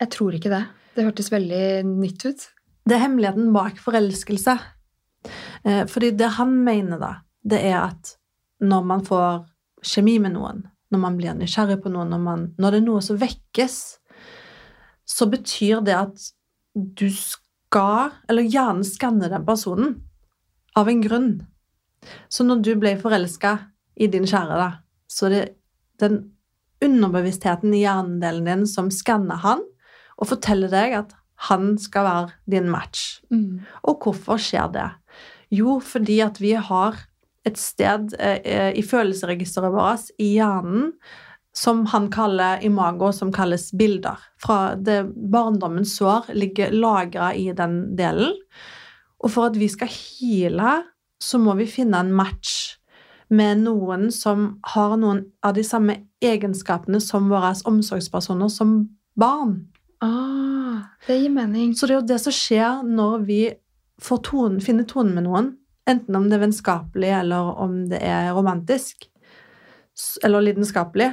[0.03, 0.61] Jeg tror ikke det.
[0.93, 2.45] Det hørtes veldig nytt ut.
[2.85, 4.57] Det er hemmeligheten bak forelskelse.
[5.63, 8.15] Eh, fordi det han mener, da, det er at
[8.63, 9.45] når man får
[9.83, 13.01] kjemi med noen, når man blir nysgjerrig på noe, når, man, når det er noe
[13.03, 13.77] som vekkes,
[15.09, 16.29] så betyr det at
[16.73, 19.97] du skal, eller gjerne skanne den personen,
[20.77, 21.33] av en grunn.
[22.31, 23.57] Så når du ble forelska
[23.93, 24.69] i din kjære, da,
[25.09, 25.43] så det
[26.01, 26.33] den
[26.83, 29.61] underbevisstheten i hjernedelen din som skanner han,
[30.19, 31.13] og forteller deg at
[31.49, 33.21] han skal være din match.
[33.33, 33.63] Mm.
[33.89, 34.89] Og hvorfor skjer det?
[35.53, 36.99] Jo, fordi at vi har
[37.47, 40.93] et sted eh, i følelsesregisteret vårt, i hjernen,
[41.53, 44.21] som han kaller imago, som kalles bilder.
[44.41, 48.33] Fra det barndommens sår ligger lagra i den delen.
[49.23, 50.79] Og for at vi skal heale,
[51.21, 52.79] så må vi finne en match
[53.33, 58.75] med noen som har noen av de samme egenskapene som våre omsorgspersoner som
[59.19, 59.55] barn.
[60.03, 61.73] Ah, det gir mening.
[61.77, 63.41] Så det er jo det som skjer når vi
[64.03, 65.53] får tonen, finner tonen med noen,
[65.89, 69.07] enten om det er vennskapelig eller om det er romantisk
[70.25, 71.11] eller lidenskapelig,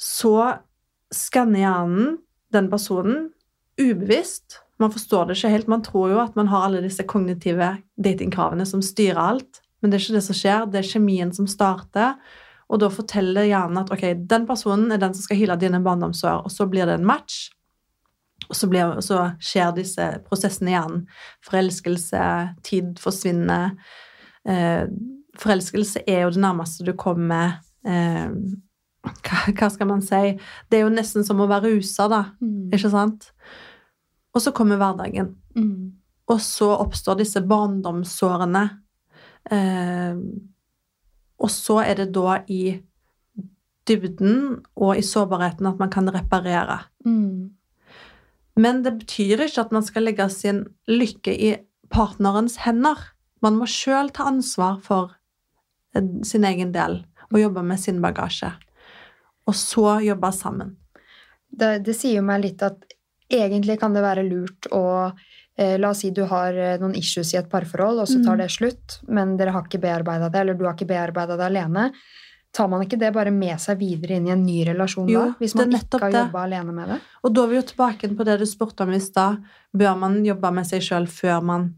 [0.00, 0.56] så
[1.14, 2.16] skanner hjernen
[2.54, 3.28] den personen
[3.80, 4.60] ubevisst.
[4.82, 5.70] Man forstår det ikke helt.
[5.70, 9.98] Man tror jo at man har alle disse kognitive datingkravene som styrer alt, men det
[9.98, 10.66] er ikke det som skjer.
[10.70, 12.16] Det er kjemien som starter,
[12.72, 16.46] og da forteller hjernen at ok, den personen er den som skal hyle dine barndomsår,
[16.46, 17.52] og så blir det en match.
[18.52, 21.04] Så, blir, så skjer disse prosessene igjen.
[21.46, 22.24] Forelskelse,
[22.66, 23.72] tid forsvinner.
[24.48, 24.84] Eh,
[25.40, 28.30] forelskelse er jo det nærmeste du kommer eh,
[29.04, 30.34] hva, hva skal man si?
[30.70, 32.22] Det er jo nesten som å være rusa, da.
[32.40, 32.72] Mm.
[32.74, 33.28] Ikke sant?
[34.34, 35.34] Og så kommer hverdagen.
[35.56, 35.92] Mm.
[36.32, 38.64] Og så oppstår disse barndomssårene.
[39.52, 40.20] Eh,
[41.44, 42.62] og så er det da i
[43.84, 46.80] dybden og i sårbarheten at man kan reparere.
[47.04, 47.52] Mm.
[48.56, 51.50] Men det betyr ikke at man skal legge sin lykke i
[51.94, 53.00] partnerens hender.
[53.42, 55.16] Man må sjøl ta ansvar for
[55.94, 58.52] eh, sin egen del og jobbe med sin bagasje.
[59.48, 60.76] Og så jobbe sammen.
[61.50, 62.84] Det, det sier meg litt at
[63.30, 64.84] egentlig kan det være lurt å
[65.58, 68.38] eh, La oss si du har eh, noen issues i et parforhold, og så tar
[68.38, 68.42] Mm.
[68.42, 71.88] det slutt, men dere har ikke bearbeida det, eller du har ikke bearbeida det alene.
[72.54, 75.38] Tar man ikke det bare med seg videre inn i en ny relasjon Jo, da?
[75.40, 76.98] Hvis man ikke har jobba alene med det?
[77.26, 79.40] Og da er vi jo tilbake på det du spurte om i stad.
[79.74, 81.72] Bør man jobbe med seg sjøl før man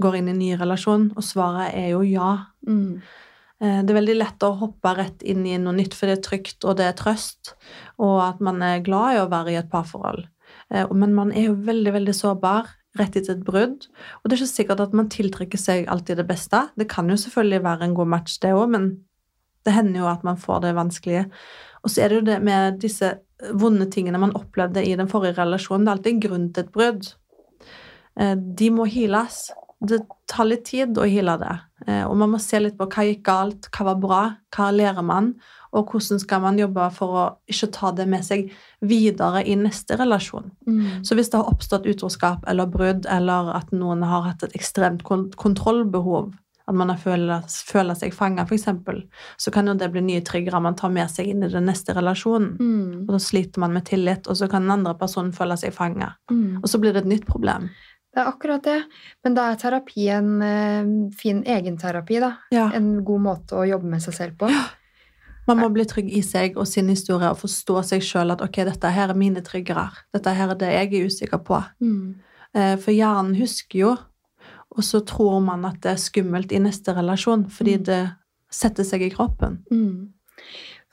[0.00, 1.10] går inn i en ny relasjon?
[1.12, 2.30] Og svaret er jo ja.
[2.66, 3.02] Mm.
[3.60, 6.24] Eh, Det er veldig lett å hoppe rett inn i noe nytt, for det er
[6.24, 7.54] trygt, og det er trøst,
[7.98, 10.24] og at man er glad i å være i et parforhold.
[10.70, 13.88] Eh, Men man er jo veldig, veldig sårbar rett etter et brudd,
[14.22, 16.70] og det er ikke sikkert at man tiltrekker seg alltid det beste.
[16.78, 19.04] Det kan jo selvfølgelig være en god match, det òg, men
[19.64, 21.26] det hender jo at man får det vanskelige.
[21.84, 23.12] Og så er det jo det med disse
[23.60, 25.84] vonde tingene man opplevde i den forrige relasjonen.
[25.84, 27.10] Det er alltid en grunn til et brudd.
[28.20, 29.50] Eh, De må heales.
[29.84, 29.98] Det
[30.30, 31.56] tar litt tid å heale det.
[31.86, 34.22] Eh, Og man må se litt på hva gikk galt, hva var bra,
[34.56, 35.34] hva lærer man,
[35.74, 39.96] og hvordan skal man jobbe for å ikke ta det med seg videre i neste
[39.98, 40.52] relasjon.
[40.68, 41.02] Mm.
[41.04, 45.02] Så hvis det har oppstått utroskap eller brudd, eller at noen har hatt et ekstremt
[45.02, 46.32] kon- kontrollbehov,
[46.64, 48.68] at man har føler, føler seg fanga, f.eks.,
[49.36, 51.92] så kan jo det bli nye triggere man tar med seg inn i den neste
[51.96, 52.54] relasjonen.
[52.56, 53.02] Mm.
[53.04, 56.14] Og da sliter man med tillit, og så kan den andre personen føle seg fanga.
[56.32, 56.62] Mm.
[56.62, 57.68] Og så blir det et nytt problem.
[58.14, 58.78] Det er akkurat det.
[59.26, 62.32] Men da er terapi en eh, fin egenterapi, da.
[62.54, 62.68] Ja.
[62.76, 64.50] En god måte å jobbe med seg selv på.
[65.48, 68.62] Man må bli trygg i seg og sin historie og forstå seg sjøl at ok,
[68.70, 69.90] dette her er mine triggere.
[70.14, 71.58] Dette her er det jeg er usikker på.
[71.84, 72.14] Mm.
[72.56, 73.90] Eh, For hjernen husker jo,
[74.74, 77.84] og så tror man at det er skummelt i neste relasjon fordi Mm.
[77.84, 78.02] det
[78.50, 79.60] setter seg i kroppen.
[79.70, 80.12] Mm.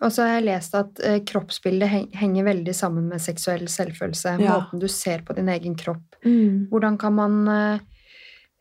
[0.01, 4.39] Og så har jeg lest at eh, kroppsbildet henger veldig sammen med seksuell selvfølelse.
[4.41, 4.55] Ja.
[4.57, 6.15] Måten du ser på din egen kropp.
[6.23, 7.79] Hvordan kan man eh,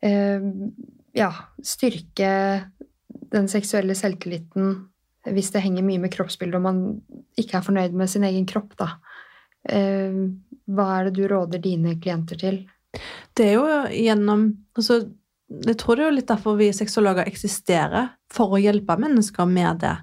[0.05, 0.41] eh,
[1.17, 1.31] ja,
[1.63, 2.31] styrke
[3.31, 4.87] den seksuelle selvtilliten
[5.29, 7.01] hvis det henger mye med kroppsbildet og man
[7.37, 8.95] ikke er fornøyd med sin egen kropp, da?
[9.69, 10.13] Eh,
[10.71, 12.63] hva er det du råder dine klienter til?
[13.37, 14.99] Det er jo gjennom altså,
[15.51, 19.81] Jeg tror det er jo litt derfor vi sexologer eksisterer, for å hjelpe mennesker med
[19.83, 19.93] det.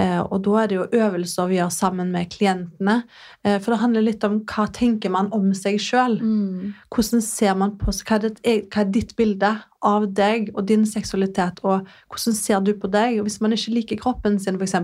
[0.00, 3.02] Eh, og da er det jo øvelser vi gjør sammen med klientene.
[3.44, 6.18] Eh, for det handler litt om hva tenker man om seg sjøl.
[6.20, 6.74] Mm.
[6.92, 8.40] Hvordan ser man på hva er, ditt,
[8.72, 9.52] hva er ditt bilde
[9.86, 13.20] av deg og din seksualitet, og hvordan ser du på deg?
[13.20, 14.78] Og hvis man ikke liker kroppen sin, f.eks.,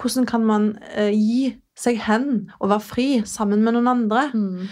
[0.00, 4.28] hvordan kan man eh, gi seg hen og være fri sammen med noen andre?
[4.30, 4.68] Mm.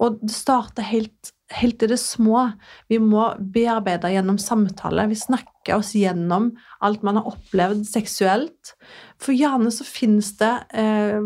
[0.00, 2.44] Og det starter helt, helt i det små.
[2.90, 5.08] Vi må bearbeide gjennom samtale.
[5.10, 6.52] Vi snakker oss gjennom
[6.84, 8.74] alt man har opplevd seksuelt.
[9.20, 11.20] For gjerne så finnes det eh,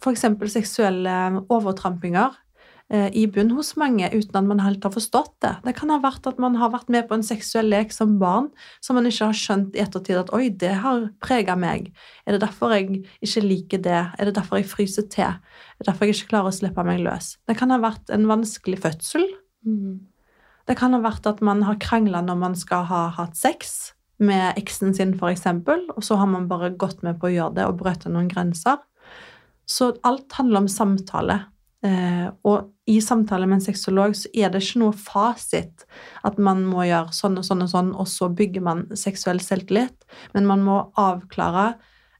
[0.00, 0.26] f.eks.
[0.54, 1.16] seksuelle
[1.52, 2.36] overtrampinger
[2.90, 5.54] eh, i bunn hos mange uten at man helt har forstått det.
[5.66, 8.48] Det kan ha vært at man har vært med på en seksuell lek som barn
[8.84, 11.92] som man ikke har skjønt i ettertid at oi, det har prega meg.
[12.24, 14.00] Er det derfor jeg ikke liker det?
[14.16, 15.36] Er det derfor jeg fryser til?
[15.36, 17.36] Er det derfor jeg ikke klarer å slippe meg løs?
[17.44, 19.28] Det kan ha vært en vanskelig fødsel.
[19.66, 20.06] Mm.
[20.68, 24.58] Det kan ha vært at man har krangla når man skal ha hatt sex med
[24.58, 25.46] eksen sin, f.eks.,
[25.94, 28.80] og så har man bare gått med på å gjøre det og brøt noen grenser.
[29.68, 31.38] Så alt handler om samtale.
[31.86, 35.84] Eh, og i samtale med en sexolog så er det ikke noe fasit
[36.26, 40.08] at man må gjøre sånn og sånn og sånn, og så bygger man seksuell selvtillit.
[40.34, 41.70] Men man må avklare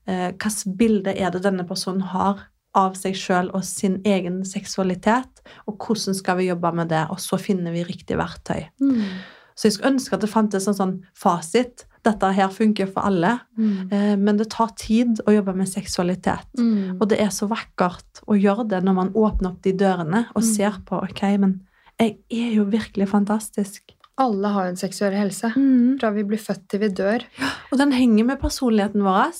[0.06, 5.42] eh, hvilket bilde er det denne personen har av seg sjøl og sin egen seksualitet,
[5.66, 8.68] og hvordan skal vi jobbe med det, og så finner vi riktig verktøy.
[8.80, 9.02] Mm.
[9.58, 11.86] Så jeg skulle ønske at det fantes en sånn fasit.
[12.06, 13.40] Dette her funker for alle.
[13.58, 13.88] Mm.
[13.90, 16.46] Eh, men det tar tid å jobbe med seksualitet.
[16.58, 17.00] Mm.
[17.00, 20.42] Og det er så vakkert å gjøre det når man åpner opp de dørene og
[20.44, 20.54] Mm.
[20.54, 21.60] ser på ok, men
[21.98, 23.82] jeg er jo virkelig fantastisk.
[24.18, 25.52] Alle har en seksuell helse.
[26.00, 27.22] Fra vi blir født til vi dør.
[27.70, 29.30] Og den henger med personligheten vår.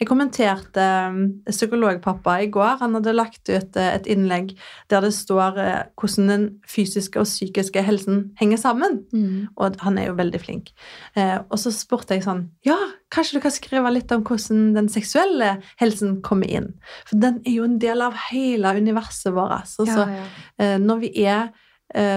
[0.00, 2.80] Jeg kommenterte um, psykologpappa i går.
[2.80, 4.54] Han hadde lagt ut eh, et innlegg
[4.90, 9.02] der det står eh, hvordan den fysiske og psykiske helsen henger sammen.
[9.14, 9.54] Mm.
[9.54, 10.72] Og han er jo veldig flink.
[11.14, 12.78] Eh, og så spurte jeg sånn Ja,
[13.14, 16.72] kanskje du kan skrive litt om hvordan den seksuelle helsen kommer inn?
[17.06, 19.76] For den er jo en del av hele universet vårt.
[19.78, 20.24] Altså, Ja,
[20.58, 20.78] ja.
[20.80, 21.52] når vi er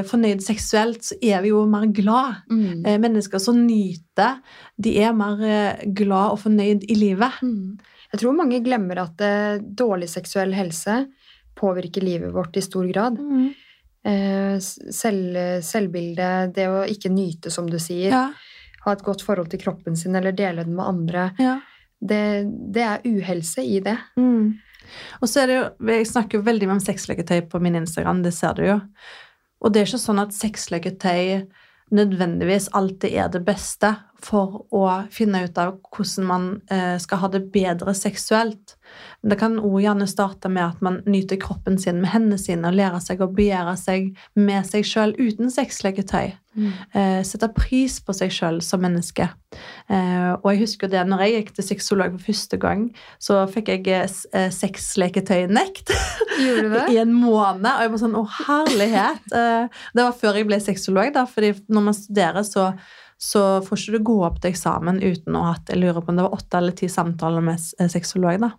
[0.08, 2.41] fornøyd seksuelt, så er vi jo mer glad.
[2.49, 2.86] Mm.
[2.86, 4.39] Eh, mennesker som nyter,
[4.77, 7.41] de er mer eh, glad og fornøyd i livet.
[7.43, 7.77] Mm.
[8.13, 11.03] Jeg tror mange glemmer at eh, dårlig seksuell helse
[11.58, 13.19] påvirker livet vårt i stor grad.
[14.08, 18.27] Eh, selv, selvbilde, det å ikke nyte, som du sier, Ja,
[18.86, 21.58] ha et godt forhold til kroppen sin eller dele den med andre, ja.
[21.99, 23.97] det, det er uhelse i det.
[24.15, 24.56] Mm.
[25.19, 28.23] Og så er det jo, Jeg snakker jo veldig mye om sexleketøy på min Instagram,
[28.23, 28.77] det ser du jo.
[29.61, 31.47] Og det er ikke sånn at sexleketøy
[31.97, 33.93] nødvendigvis alltid er det beste
[34.23, 38.75] for å finne ut av hvordan man eh, skal ha det bedre seksuelt.
[39.21, 42.77] Det kan også gjerne starte med at man nyter kroppen sin med hendene sine og
[42.80, 46.36] lærer seg å begjære seg med seg sjøl uten sexleketøy.
[46.58, 46.71] Mm.
[47.21, 49.27] sette pris på seg sjøl som menneske.
[49.88, 52.84] Eh, og jeg husker det når jeg gikk til sexolog for første gang,
[53.23, 55.93] så fikk jeg eh, eh, sexleketøynekt
[56.41, 57.69] i en måned.
[57.71, 59.27] Og jeg var sånn Å, herlighet!
[59.32, 62.71] Eh, det var før jeg ble sexolog, da, fordi når man studerer, så
[63.17, 66.13] så får ikke du gå opp til eksamen uten å ha hatt jeg lurer på
[66.13, 68.38] om det var åtte eller ti samtaler med eh, sexolog.
[68.43, 68.51] da.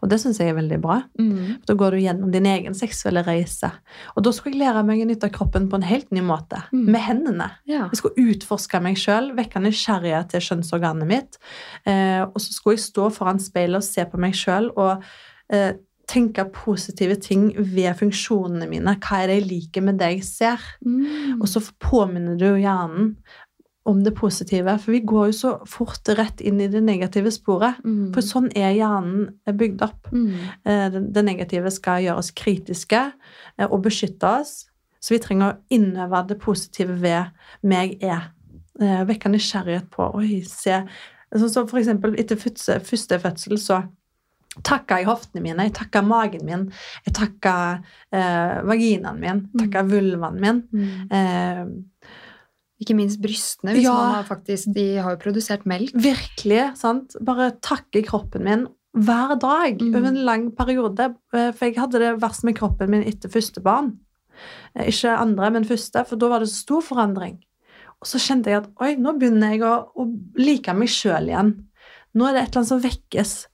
[0.00, 1.02] Og det syns jeg er veldig bra.
[1.20, 1.58] Mm.
[1.68, 3.70] Da går du gjennom din egen seksuelle reise.
[4.16, 6.62] Og da skulle jeg lære meg å nytte kroppen på en helt ny måte.
[6.72, 6.86] Mm.
[6.94, 7.50] Med hendene.
[7.68, 7.86] Ja.
[7.92, 11.40] Jeg skulle utforske meg sjøl, vekke nysgjerrighet til kjønnsorganet mitt.
[11.84, 15.04] Eh, og så skulle jeg stå foran speilet og se på meg sjøl og
[15.52, 15.74] eh,
[16.06, 18.94] tenke positive ting ved funksjonene mine.
[19.02, 20.62] Hva er det jeg liker med det jeg ser?
[20.86, 21.40] Mm.
[21.40, 23.16] Og så påminner du hjernen
[23.86, 24.76] om det positive.
[24.82, 27.80] For vi går jo så fort rett inn i det negative sporet.
[27.84, 28.12] Mm.
[28.14, 30.12] For sånn er hjernen bygd opp.
[30.12, 30.30] Mm.
[30.66, 33.02] Eh, Det negative skal gjøre oss kritiske
[33.58, 34.54] eh, og beskytte oss.
[35.00, 37.30] Så vi trenger å innøve det positive ved
[37.62, 38.32] meg er.
[38.80, 40.82] Eh, Vekke nysgjerrighet på Oi, se
[41.36, 43.80] Sånn som for eksempel etter første fødsel, så
[44.64, 46.62] takka jeg hoftene mine, jeg takka magen min,
[47.04, 47.54] jeg takka
[48.14, 50.62] eh, vaginaen min, takka vulvaen min.
[50.70, 51.10] Mm.
[51.18, 52.14] Eh,
[52.82, 53.72] Ikke minst brystene.
[53.72, 53.92] Hvis Ja.
[53.94, 55.92] man har faktisk, de har jo produsert melk.
[55.94, 57.16] virkelig, sant?
[57.24, 59.94] Bare takke kroppen min hver dag Mm.
[59.94, 61.14] over en lang periode.
[61.32, 63.98] Eh, For jeg hadde det verst med kroppen min etter første barn.
[64.74, 67.38] Eh, Ikke andre, men første, for da var det så stor forandring.
[68.02, 71.64] Og så kjente jeg at oi, nå begynner jeg å, å like meg sjøl igjen.
[72.14, 73.46] Nå er det et eller annet som vekkes.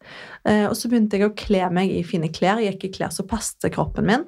[0.44, 2.58] Eh, og så begynte jeg å kle meg i fine klær.
[2.62, 4.24] Jeg gikk i klær som passet kroppen min.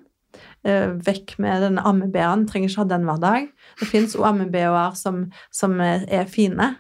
[0.65, 2.47] Eh, vekk med denne amme-BH-en.
[2.49, 3.51] Trenger ikke ha den hver dag.
[3.81, 6.71] Det fins òg amme-BH-er som, som er fine.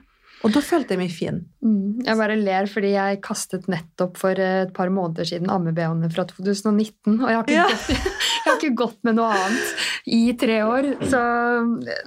[0.45, 1.39] Og da følte jeg meg fin.
[1.65, 2.03] Mm.
[2.05, 6.27] Jeg bare ler fordi jeg kastet nettopp for eh, et par måneder siden amme-BH-ene fra
[6.29, 7.15] 2019.
[7.23, 7.65] Og jeg har, Ja.
[7.71, 7.89] gått,
[8.45, 10.91] jeg har ikke gått med noe annet i tre år.
[11.09, 11.23] Så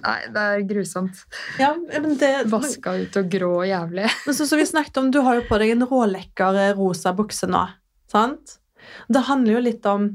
[0.06, 1.24] nei, det er grusomt.
[1.58, 4.06] Ja, men det Vaska ut og grå og jævlig.
[4.28, 7.13] Men så, så vi snakket om, Du har jo på deg en rålekker eh, rosa
[7.18, 7.66] bukse nå.
[8.12, 8.60] sant?
[9.10, 10.12] Det handler jo litt om,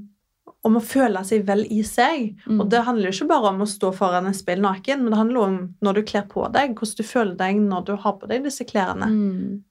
[0.62, 2.37] om å føle seg vel i seg.
[2.46, 2.61] Mm.
[2.62, 5.18] Og det handler jo ikke bare om å stå foran et speil naken, men det
[5.18, 8.31] handler om når du kler på deg, hvordan du føler deg når du har på
[8.31, 9.09] deg disse klærne.
[9.11, 9.62] Mm.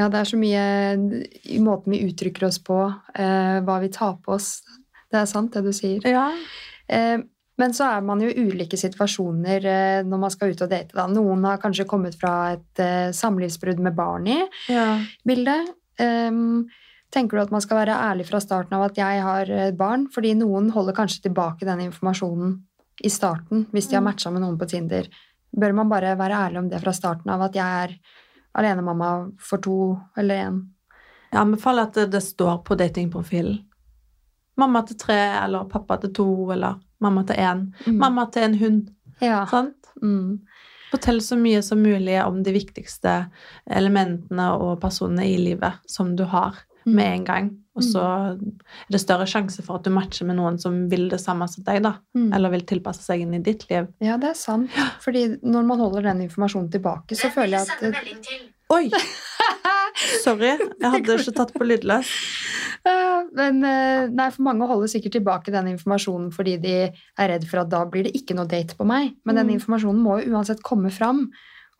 [0.00, 0.62] Ja, det er så mye
[1.52, 2.78] i måten vi uttrykker oss på,
[3.12, 4.62] eh, hva vi tar på oss.
[5.12, 6.00] Det er sant, det du sier.
[6.08, 6.30] Ja.
[6.88, 7.20] Eh,
[7.60, 10.96] men så er man jo i ulike situasjoner eh, når man skal ut og date.
[10.96, 11.04] Da.
[11.12, 14.38] Noen har kanskje kommet fra et eh, samlivsbrudd med barn i
[14.72, 14.96] ja.
[15.28, 15.74] bildet.
[16.00, 16.64] Ehm,
[17.12, 20.06] Tenker du at man skal være ærlig fra starten av at jeg har eh, barn?
[20.12, 22.56] Fordi noen holder kanskje tilbake den informasjonen
[23.04, 24.08] i starten hvis de har Mm.
[24.10, 25.08] matcha med noen på Tinder.
[25.52, 27.98] Bør man bare være ærlig om det fra starten av at jeg er
[28.56, 30.62] alenemamma for to eller én?
[31.32, 33.64] Jeg anbefaler at det, står på datingprofilen.
[34.56, 37.72] Mamma til tre, eller pappa til to, eller mamma til én.
[37.86, 37.98] Mm.
[37.98, 38.90] Mamma til en hund.
[39.20, 39.46] Ja.
[39.46, 39.88] Sant?
[40.02, 40.40] Mm.
[40.90, 43.30] Fortell så mye som mulig om de viktigste
[43.70, 46.58] elementene og personene i livet som du har.
[46.86, 47.50] Med en gang.
[47.74, 48.40] Og så er
[48.92, 51.80] det større sjanse for at du matcher med noen som vil det samme som deg,
[51.86, 51.94] da.
[52.14, 52.30] Mm.
[52.36, 53.86] Eller vil tilpasse seg inn i ditt liv.
[54.04, 54.70] Ja, det er sant.
[55.00, 58.28] Fordi når man holder den informasjonen tilbake, så føler jeg at
[58.72, 58.88] Oi!
[60.24, 62.08] Sorry, jeg hadde ikke tatt på lydløs.
[63.36, 67.62] Men eh, nei, for mange holder sikkert tilbake den informasjonen fordi de er redd for
[67.62, 69.12] at da blir det ikke noe date på meg.
[69.24, 69.54] Men den Mm.
[69.58, 71.26] informasjonen må jo uansett komme fram.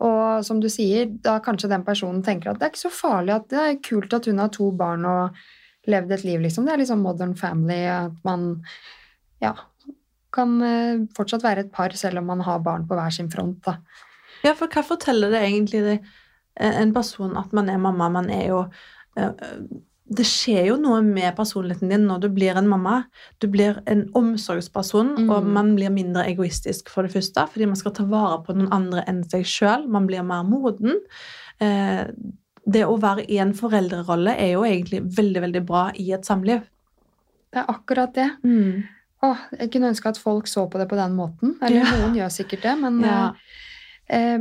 [0.03, 3.35] Og som du sier, da kanskje den personen tenker at det er ikke så farlig
[3.37, 5.43] at det er kult at hun har to barn og
[5.91, 6.67] levd et liv, liksom.
[6.67, 8.49] Det er liksom modern family, at man
[9.43, 9.55] ja,
[10.35, 13.61] kan eh, fortsatt være et par selv om man har barn på hver sin front,
[13.67, 13.79] da.
[14.43, 15.97] Ja, for hva forteller det egentlig det,
[16.59, 18.09] en person at man er mamma?
[18.13, 18.63] Man er jo
[19.19, 19.31] eh,
[20.13, 23.05] Det skjer jo noe med personligheten din når du blir en mamma.
[23.41, 25.31] Du blir en omsorgsperson, Mm.
[25.31, 28.69] og man blir mindre egoistisk for det første, fordi man skal ta vare på noen
[28.73, 29.87] andre enn seg sjøl.
[29.89, 30.99] Man blir mer moden.
[31.61, 32.07] Eh,
[32.65, 36.61] Det å være i en foreldrerolle er jo egentlig veldig, veldig bra i et samliv.
[37.53, 38.29] Det er akkurat det.
[38.45, 38.85] Mm.
[39.25, 41.57] Åh, jeg kunne ønske at folk så på det på den måten.
[41.61, 41.91] Eller Ja.
[41.91, 43.27] noen gjør sikkert det, men Ja.
[43.31, 43.33] eh,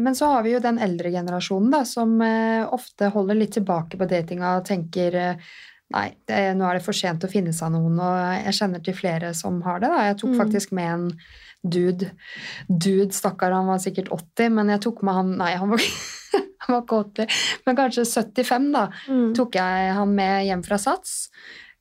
[0.01, 3.95] Men så har vi jo den eldre generasjonen da, som eh, ofte holder litt tilbake
[3.99, 5.51] på datinga og tenker eh,
[5.91, 8.95] Nei, det, nå er det for sent å finne seg noen, og jeg kjenner til
[8.95, 9.89] flere som har det.
[9.91, 10.03] da.
[10.07, 10.37] Jeg tok Mm.
[10.39, 11.01] faktisk med en
[11.67, 12.07] dude.
[12.69, 15.83] Dude, stakkar, han var sikkert 80, men jeg tok med han Nei, han var,
[16.63, 17.35] han var ikke 80,
[17.67, 19.33] men kanskje 75, da Mm.
[19.35, 21.29] tok jeg han med hjem fra Sats.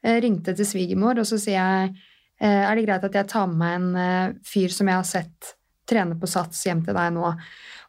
[0.02, 1.94] eh, Ringte til svigermor, og så sier jeg
[2.40, 5.06] eh, er det greit at jeg tar med meg en eh, fyr som jeg har
[5.06, 5.54] sett
[5.86, 7.30] trene på Sats hjem til deg nå.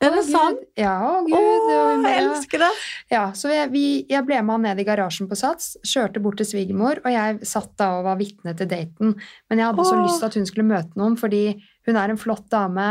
[0.01, 0.61] Er det sant?
[0.79, 1.35] Ja, å gud.
[1.37, 2.69] Å, jeg elsker det!
[3.13, 6.39] ja, så jeg, vi, jeg ble med han ned i garasjen på Sats, kjørte bort
[6.41, 9.15] til svigermor, og jeg satt da og var vitne til daten.
[9.51, 10.03] Men jeg hadde så Åh.
[10.07, 11.43] lyst til at hun skulle møte noen, fordi
[11.89, 12.87] hun er en flott dame,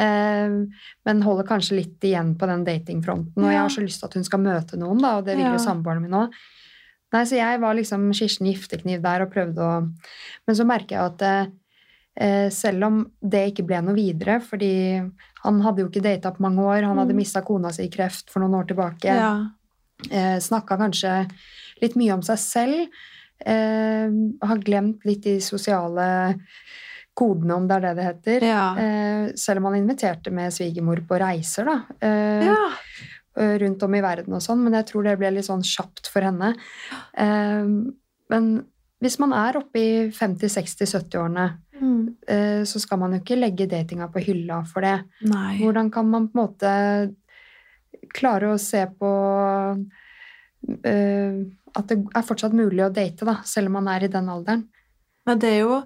[0.00, 0.56] eh,
[1.08, 3.36] men holder kanskje litt igjen på den datingfronten.
[3.36, 5.50] Og jeg har så lyst til at hun skal møte noen, da, og det vil
[5.50, 6.40] jo samboeren min òg.
[7.14, 11.12] Nei, så jeg var liksom Kirsten Giftekniv der og prøvde å Men så merker jeg
[11.12, 11.54] at eh,
[12.50, 14.70] selv om det ikke ble noe videre, fordi
[15.44, 17.16] han hadde jo ikke data på mange år, han hadde Mm.
[17.20, 19.50] mista kona si i kreft for noen år tilbake Ja.
[20.10, 21.30] eh, snakka kanskje
[21.82, 22.88] litt mye om seg selv.
[23.44, 24.08] Eh,
[24.42, 26.38] har glemt litt de sosiale
[27.16, 28.46] kodene, om det er det det heter.
[28.48, 28.64] Ja.
[28.76, 31.82] Eh, selv om han inviterte med svigermor på reiser, da.
[32.00, 32.56] Eh, ja.
[33.36, 36.08] eh, Rundt om i verden og sånn, men jeg tror det ble litt sånn kjapt
[36.08, 36.54] for henne.
[37.16, 37.64] Eh,
[38.30, 38.66] men
[39.06, 42.16] hvis man er oppe i 50-60-70-årene, Mm.
[42.26, 44.94] eh, så skal man jo ikke legge datinga på hylla for det.
[45.28, 45.58] Nei.
[45.60, 46.70] Hvordan kan man på en måte
[48.16, 49.10] klare å se på
[49.76, 51.34] uh,
[51.76, 54.64] at det er fortsatt mulig å date, da, selv om man er i den alderen?
[55.26, 55.82] Men det er jo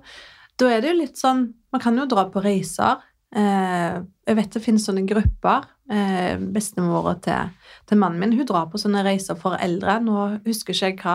[0.61, 3.01] Da er det jo litt sånn Man kan jo dra på reiser.
[3.35, 3.95] Eh,
[4.27, 5.69] jeg vet det finnes sånne grupper.
[5.91, 7.49] Eh, Bestemora til,
[7.91, 9.97] til mannen min hun drar på sånne reiser for eldre.
[10.05, 11.15] Nå husker ikke jeg hva,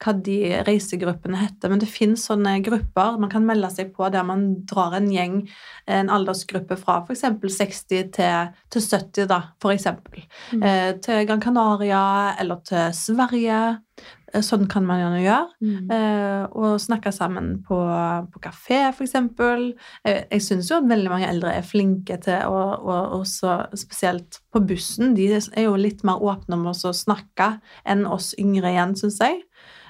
[0.00, 4.24] hva de reisegruppene heter, men det finnes sånne grupper man kan melde seg på der
[4.24, 5.42] man drar en gjeng,
[5.84, 7.26] en aldersgruppe fra f.eks.
[7.44, 7.84] 60
[8.16, 10.24] til, til 70, da, for eksempel.
[10.54, 10.64] Mm.
[10.64, 12.06] Eh, til Gran Canaria
[12.40, 13.60] eller til Sverige.
[14.36, 15.50] Eh, Sånn kan man gjerne gjøre.
[15.64, 15.92] Mm.
[15.96, 17.78] Eh, og snakke sammen på,
[18.32, 19.16] på kafé, f.eks.
[19.16, 24.40] Jeg, jeg syns jo at veldig mange eldre er flinke til å og også spesielt
[24.54, 25.14] på bussen.
[25.16, 27.56] De er jo litt mer åpne om å snakke
[27.88, 29.40] enn oss yngre igjen, syns jeg.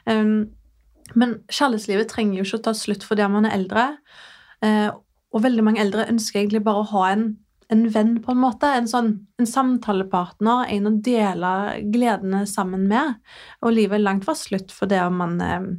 [0.06, 0.52] Um,
[1.18, 3.88] men kjærlighetslivet trenger jo ikke å ta slutt fordi man er eldre.
[4.64, 4.88] Eh,
[5.34, 7.26] og veldig mange eldre ønsker egentlig bare å ha en,
[7.72, 8.70] en venn, på en måte.
[8.78, 11.52] En, sånn, en samtalepartner, en å dele
[11.92, 13.16] gledene sammen med.
[13.62, 15.70] Og livet er langt fra slutt for det om man eh,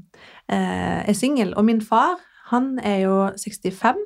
[0.54, 1.56] eh, er singel.
[1.58, 3.98] Og min far han er jo 65,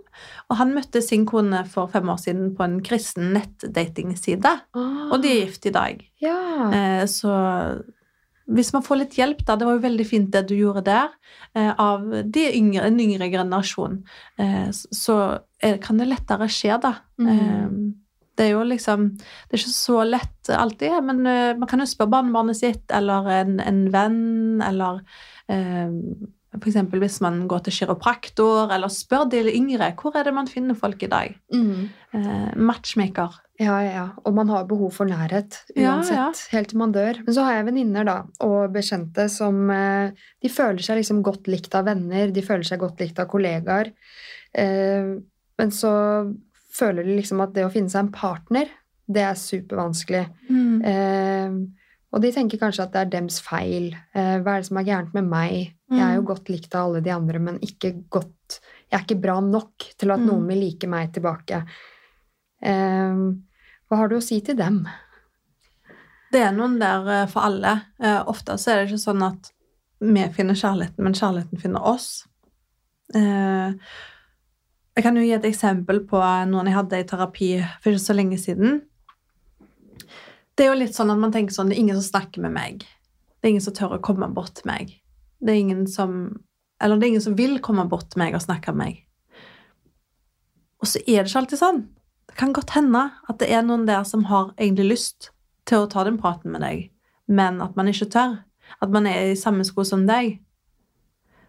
[0.49, 4.55] og han møtte sin kone for fem år siden på en kristen nettdatingside.
[4.73, 6.01] Og de er gift i dag.
[6.23, 6.39] Ja.
[6.73, 7.35] Eh, så
[8.55, 11.09] hvis man får litt hjelp, da Det var jo veldig fint det du gjorde der,
[11.55, 14.03] eh, av de yngre, en yngre generasjon,
[14.39, 15.17] eh, så
[15.61, 16.95] er, kan det lettere skje, da.
[17.21, 17.31] Mm.
[17.31, 17.69] Eh,
[18.37, 21.89] det er jo liksom Det er ikke så lett alltid, men eh, man kan jo
[21.89, 25.03] spørre barnebarnet sitt eller en, en venn eller
[26.53, 30.49] eh, eksempel hvis man går til kiropraktor, eller spør de yngre hvor er det man
[30.51, 31.37] finner folk i dag.
[31.53, 31.89] Mm.
[32.13, 33.39] Eh, matchmaker.
[33.61, 34.05] Ja, ja, ja.
[34.25, 36.29] Og man har behov for nærhet Ja, uansett, ja.
[36.55, 37.19] helt til man dør.
[37.25, 41.49] Men så har jeg venninner da, og bekjente som eh, De føler seg liksom godt
[41.51, 43.91] likt av venner, de føler seg godt likt av kollegaer.
[44.57, 45.11] Eh,
[45.61, 45.91] men så
[46.73, 48.71] føler de liksom at det å finne seg en partner,
[49.11, 50.23] det er supervanskelig.
[50.49, 51.61] Mm.
[52.13, 53.93] Og de tenker kanskje at det er dems feil.
[54.13, 55.73] Eh, hva er det som er gærent med meg?
[55.91, 56.27] Jeg er jo Mm.
[56.27, 58.59] godt likt av alle de andre, men ikke godt
[58.91, 60.25] Jeg er ikke bra nok til at Mm.
[60.27, 61.65] noen vil like meg tilbake.
[62.61, 63.13] Eh,
[63.89, 64.87] hva har du å si til dem?
[66.31, 67.81] Det er noen der eh, for alle.
[68.27, 69.51] Ofte så er det ikke sånn at
[70.01, 72.25] vi finner kjærligheten, men kjærligheten finner oss.
[73.15, 73.73] Eh,
[74.95, 77.49] jeg kan jo gi et eksempel på noen jeg hadde i terapi
[77.81, 78.81] for ikke så lenge siden.
[80.61, 82.53] Det er jo litt sånn at man tenker sånn Det er ingen som snakker med
[82.53, 82.83] meg.
[82.85, 84.91] Det er ingen som tør å komme bort til meg.
[85.41, 86.11] Det er ingen som
[86.77, 88.99] Eller det er ingen som vil komme bort til meg og snakke med meg.
[90.81, 91.79] Og så er det ikke alltid sånn.
[92.29, 95.31] Det kan godt hende at det er noen der som har egentlig lyst
[95.65, 96.87] til å ta den praten med deg,
[97.25, 98.37] men at man ikke tør.
[98.81, 100.39] At man er i samme sko som deg.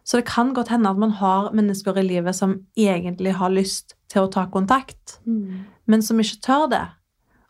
[0.05, 3.93] Så det kan godt hende at man har mennesker i livet som egentlig har lyst
[4.13, 5.21] til å ta kontakt,
[5.85, 6.85] men som ikke tør det.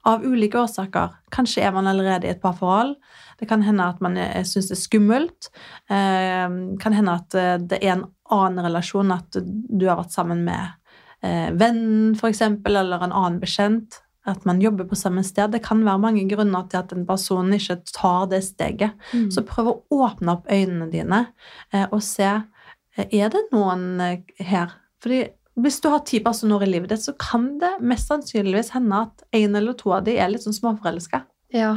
[0.08, 1.12] Av ulike årsaker.
[1.30, 2.96] Kanskje er man allerede i et parforhold.
[3.38, 5.50] Det kan hende at man syns det er skummelt.
[5.90, 6.46] Eh,
[6.82, 10.74] kan hende at eh, det er en annen relasjon, at du har vært sammen med
[11.22, 14.00] eh, vennen, eksempel, eller en annen bekjent.
[14.24, 15.50] At man jobber på samme sted.
[15.50, 18.94] Det kan være mange grunner til at en person ikke tar det steget.
[19.10, 19.30] Mm.
[19.34, 21.24] Så prøv å åpne opp øynene dine
[21.72, 24.76] eh, og se eh, Er det noen eh, her?
[25.02, 25.24] Fordi
[25.58, 29.22] hvis du har ti personer i livet ditt, så kan det mest sannsynligvis hende at
[29.36, 31.24] en eller to av de er litt sånn småforelska.
[31.52, 31.74] Ja.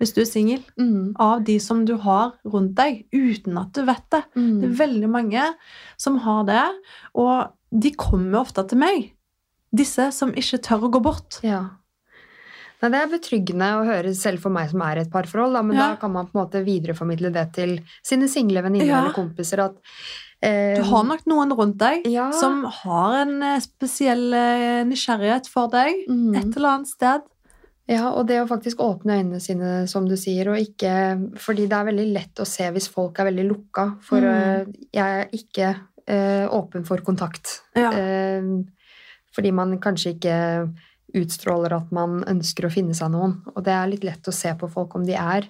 [0.00, 0.62] Hvis du er singel.
[0.78, 1.14] Mm.
[1.18, 4.24] Av de som du har rundt deg, uten at du vet det.
[4.34, 4.76] Det er Mm.
[4.76, 5.54] veldig mange
[5.96, 6.64] som har det,
[7.14, 9.12] og de kommer ofte til meg.
[9.74, 11.40] Disse som ikke tør å gå bort.
[11.42, 11.70] Ja.
[12.82, 15.62] Nei, det er betryggende å høre selv for meg som er i et parforhold, da,
[15.62, 15.88] men Ja.
[15.94, 19.00] da kan man på en måte videreformidle det til sine single venninner Ja.
[19.00, 19.76] eller kompiser at
[20.42, 25.68] Du har nok noen rundt deg ja, som har en eh, spesiell eh, nysgjerrighet for
[25.72, 27.24] deg mm, et eller annet sted.
[27.88, 30.92] ja, og det å faktisk åpne øynene sine, som du sier, og ikke
[31.40, 34.74] Fordi det er veldig lett å se hvis folk er veldig lukka, for Mm.
[34.92, 35.70] jeg er ikke
[36.06, 37.62] eh, åpen for kontakt.
[37.74, 37.90] Ja.
[37.90, 38.42] Eh,
[39.34, 40.36] fordi man kanskje ikke
[41.16, 43.38] utstråler at man ønsker å finne seg noen.
[43.56, 45.48] Og det er litt lett å se på folk om de er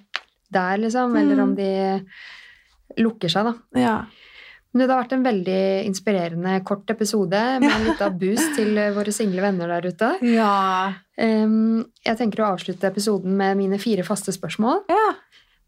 [0.49, 1.43] der, liksom, eller Mm.
[1.43, 2.05] om de
[3.03, 3.53] lukker seg, da.
[3.79, 3.97] Ja.
[4.73, 8.93] Men det har vært en veldig inspirerende kort episode med en liten boost til eh,
[8.95, 10.11] våre single venner der ute.
[10.27, 10.93] Ja.
[11.17, 14.83] Jeg tenker å avslutte episoden med mine fire faste spørsmål.
[14.93, 15.07] ja.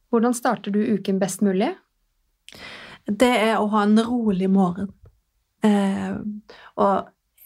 [0.09, 1.67] Hvordan starter du uken best mulig?
[3.05, 4.87] Det er å ha en rolig morgen.
[6.81, 6.95] Og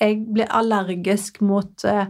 [0.04, 2.06] jeg blir allergisk mot uh,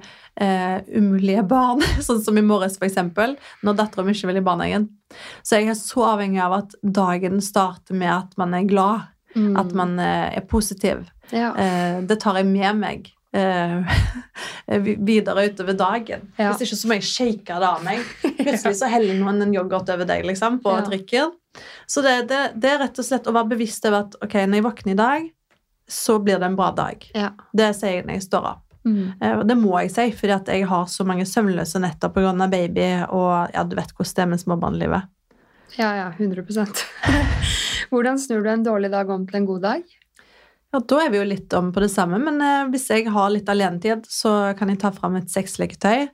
[0.89, 4.89] umulige barn, sånn som i morges, eksempel, når dattera mi ikke vil i barnehagen.
[5.46, 9.56] Så jeg er så avhengig av at dagen starter med at man er glad, Mm.
[9.58, 11.06] at man eh, er positiv.
[11.32, 11.52] ja.
[11.58, 13.96] Eh, det tar jeg med meg eh,
[15.10, 16.28] videre utover dagen.
[16.38, 16.52] Ja.
[16.52, 18.04] Hvis ikke så må jeg shake det av meg.
[18.44, 20.84] Plutselig så heller noen en yoghurt over deg liksom, på Ja.
[20.86, 21.32] trikken.
[21.86, 24.60] Så det, det, det er rett og slett å være bevisst over at ok, når
[24.60, 25.26] jeg våkner i dag,
[25.90, 27.04] så blir det en bra dag.
[27.14, 27.32] Ja.
[27.54, 28.62] Det sier jeg når jeg står opp.
[28.84, 29.14] Mm.
[29.48, 32.34] Det må jeg si, fordi at jeg har så mange søvnløse netter pga.
[32.52, 35.04] baby, og ja, du vet hvordan det er med småbarnlivet.
[35.78, 36.08] ja, ja.
[36.18, 36.44] 100
[37.94, 39.84] Hvordan snur du en dårlig dag om til en god dag?
[40.74, 43.30] Ja, Da er vi jo litt om på det samme, men eh, hvis jeg har
[43.30, 46.08] litt alenetid, så kan jeg ta fram et sexleketøy.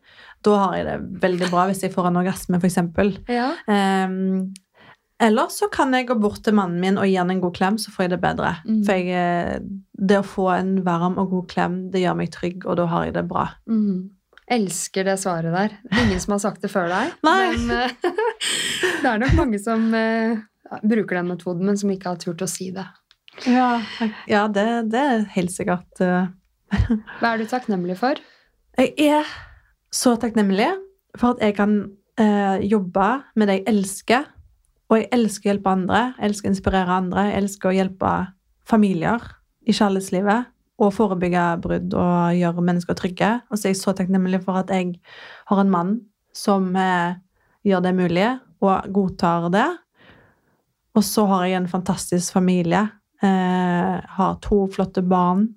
[0.44, 2.82] Da har jeg det veldig bra hvis jeg får en orgasme, f.eks.
[3.32, 3.54] Ja.
[3.72, 4.18] Eh,
[5.20, 7.80] eller så kan jeg gå bort til mannen min og gi han en god klem,
[7.80, 8.54] så får jeg det bedre.
[8.64, 8.84] Mm.
[8.88, 9.58] For jeg, eh,
[10.12, 13.08] det å få en varm og god klem, det gjør meg trygg, og da har
[13.08, 13.50] jeg det bra.
[13.68, 14.10] Mm.
[14.50, 15.76] Elsker det svaret der.
[15.84, 17.12] Det er ingen som har sagt det før deg.
[17.28, 17.52] Nei.
[17.52, 18.14] Men uh,
[19.04, 20.40] det er nok mange som eh,
[20.84, 22.86] bruker den metoden, men som ikke har turt å si det.
[23.48, 23.80] Ja,
[24.28, 26.28] ja det, det er helt sikkert eh,
[27.22, 28.20] Hva er du takknemlig for?
[28.80, 29.30] Jeg er
[29.94, 30.68] så takknemlig
[31.18, 31.80] for at jeg kan
[32.20, 34.28] eh, jobbe med det jeg elsker.
[34.90, 38.14] Og jeg elsker å hjelpe andre, jeg elsker å inspirere andre, jeg elsker å hjelpe
[38.70, 39.26] familier
[39.70, 40.50] i kjærlighetslivet.
[40.80, 43.34] Og forebygge brudd og gjøre mennesker trygge.
[43.50, 44.96] Og så er jeg så takknemlig for at jeg
[45.50, 45.98] har en mann
[46.36, 47.18] som eh,
[47.68, 48.30] gjør det mulig,
[48.64, 49.68] og godtar det.
[51.00, 52.89] Og så har jeg en fantastisk familie.
[53.24, 55.47] Eh, har to flotte barn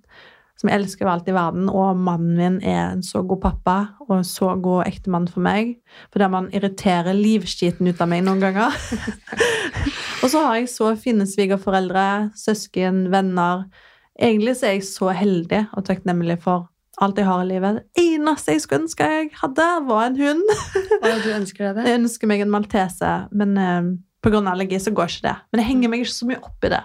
[0.62, 3.76] som jeg elsker over alt i verden, og mannen min er en så god pappa
[4.04, 5.72] og en så god ektemann for meg.
[6.12, 8.76] For der man irriterer livskiten ut av meg noen ganger.
[10.22, 12.04] Og så har jeg så fine svigerforeldre,
[12.38, 13.64] søsken, venner.
[14.14, 16.68] Egentlig så er jeg så heldig og takknemlig for
[17.02, 17.80] alt jeg har i livet.
[17.82, 20.44] Det eneste jeg skulle ønske jeg hadde, var en hund.
[21.00, 21.86] Og du ønsker deg det?
[21.90, 23.90] Jeg ønsker meg en maltese, men eh,
[24.30, 25.36] av allergi så går ikke det.
[25.50, 26.82] Men jeg henger meg ikke så mye opp i det.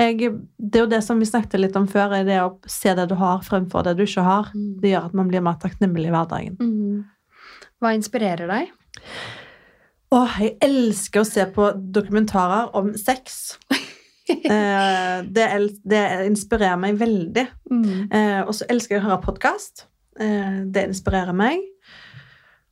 [0.00, 2.94] Jeg, det er jo det som vi snakket litt om før, er det å se
[2.96, 4.50] det du har fremfor det du ikke har.
[4.56, 4.70] Mm.
[4.82, 6.58] Det gjør at man blir mer takknemlig i hverdagen.
[6.60, 7.02] Mhm.
[7.82, 8.68] Hva inspirerer deg?
[10.12, 13.58] Åh, jeg elsker å se på dokumentarer om sex.
[14.32, 15.44] Eh, det,
[15.84, 17.42] det inspirerer meg veldig.
[17.68, 17.88] Mm.
[18.06, 19.82] Eh, og så elsker jeg å høre podkast.
[20.14, 21.60] Eh, det inspirerer meg.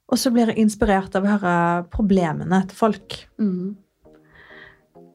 [0.08, 1.54] Og så blir jeg inspirert av å høre
[1.92, 3.18] problemene til folk.
[3.42, 3.74] Mhm.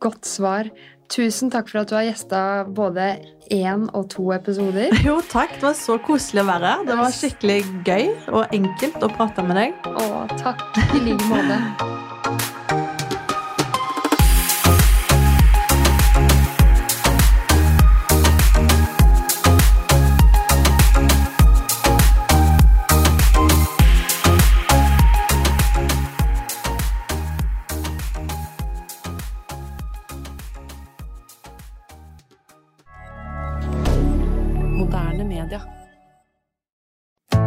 [0.04, 0.70] Godt svar.
[1.12, 2.40] Tusen takk for at du har gjesta
[2.76, 3.12] både
[3.54, 4.96] én og to episoder.
[5.06, 5.54] Jo, takk.
[5.60, 6.88] Det var så koselig å være her.
[6.90, 9.94] Det var skikkelig gøy og enkelt å prate med deg.
[9.94, 10.66] Å, takk
[10.98, 11.62] i like måte.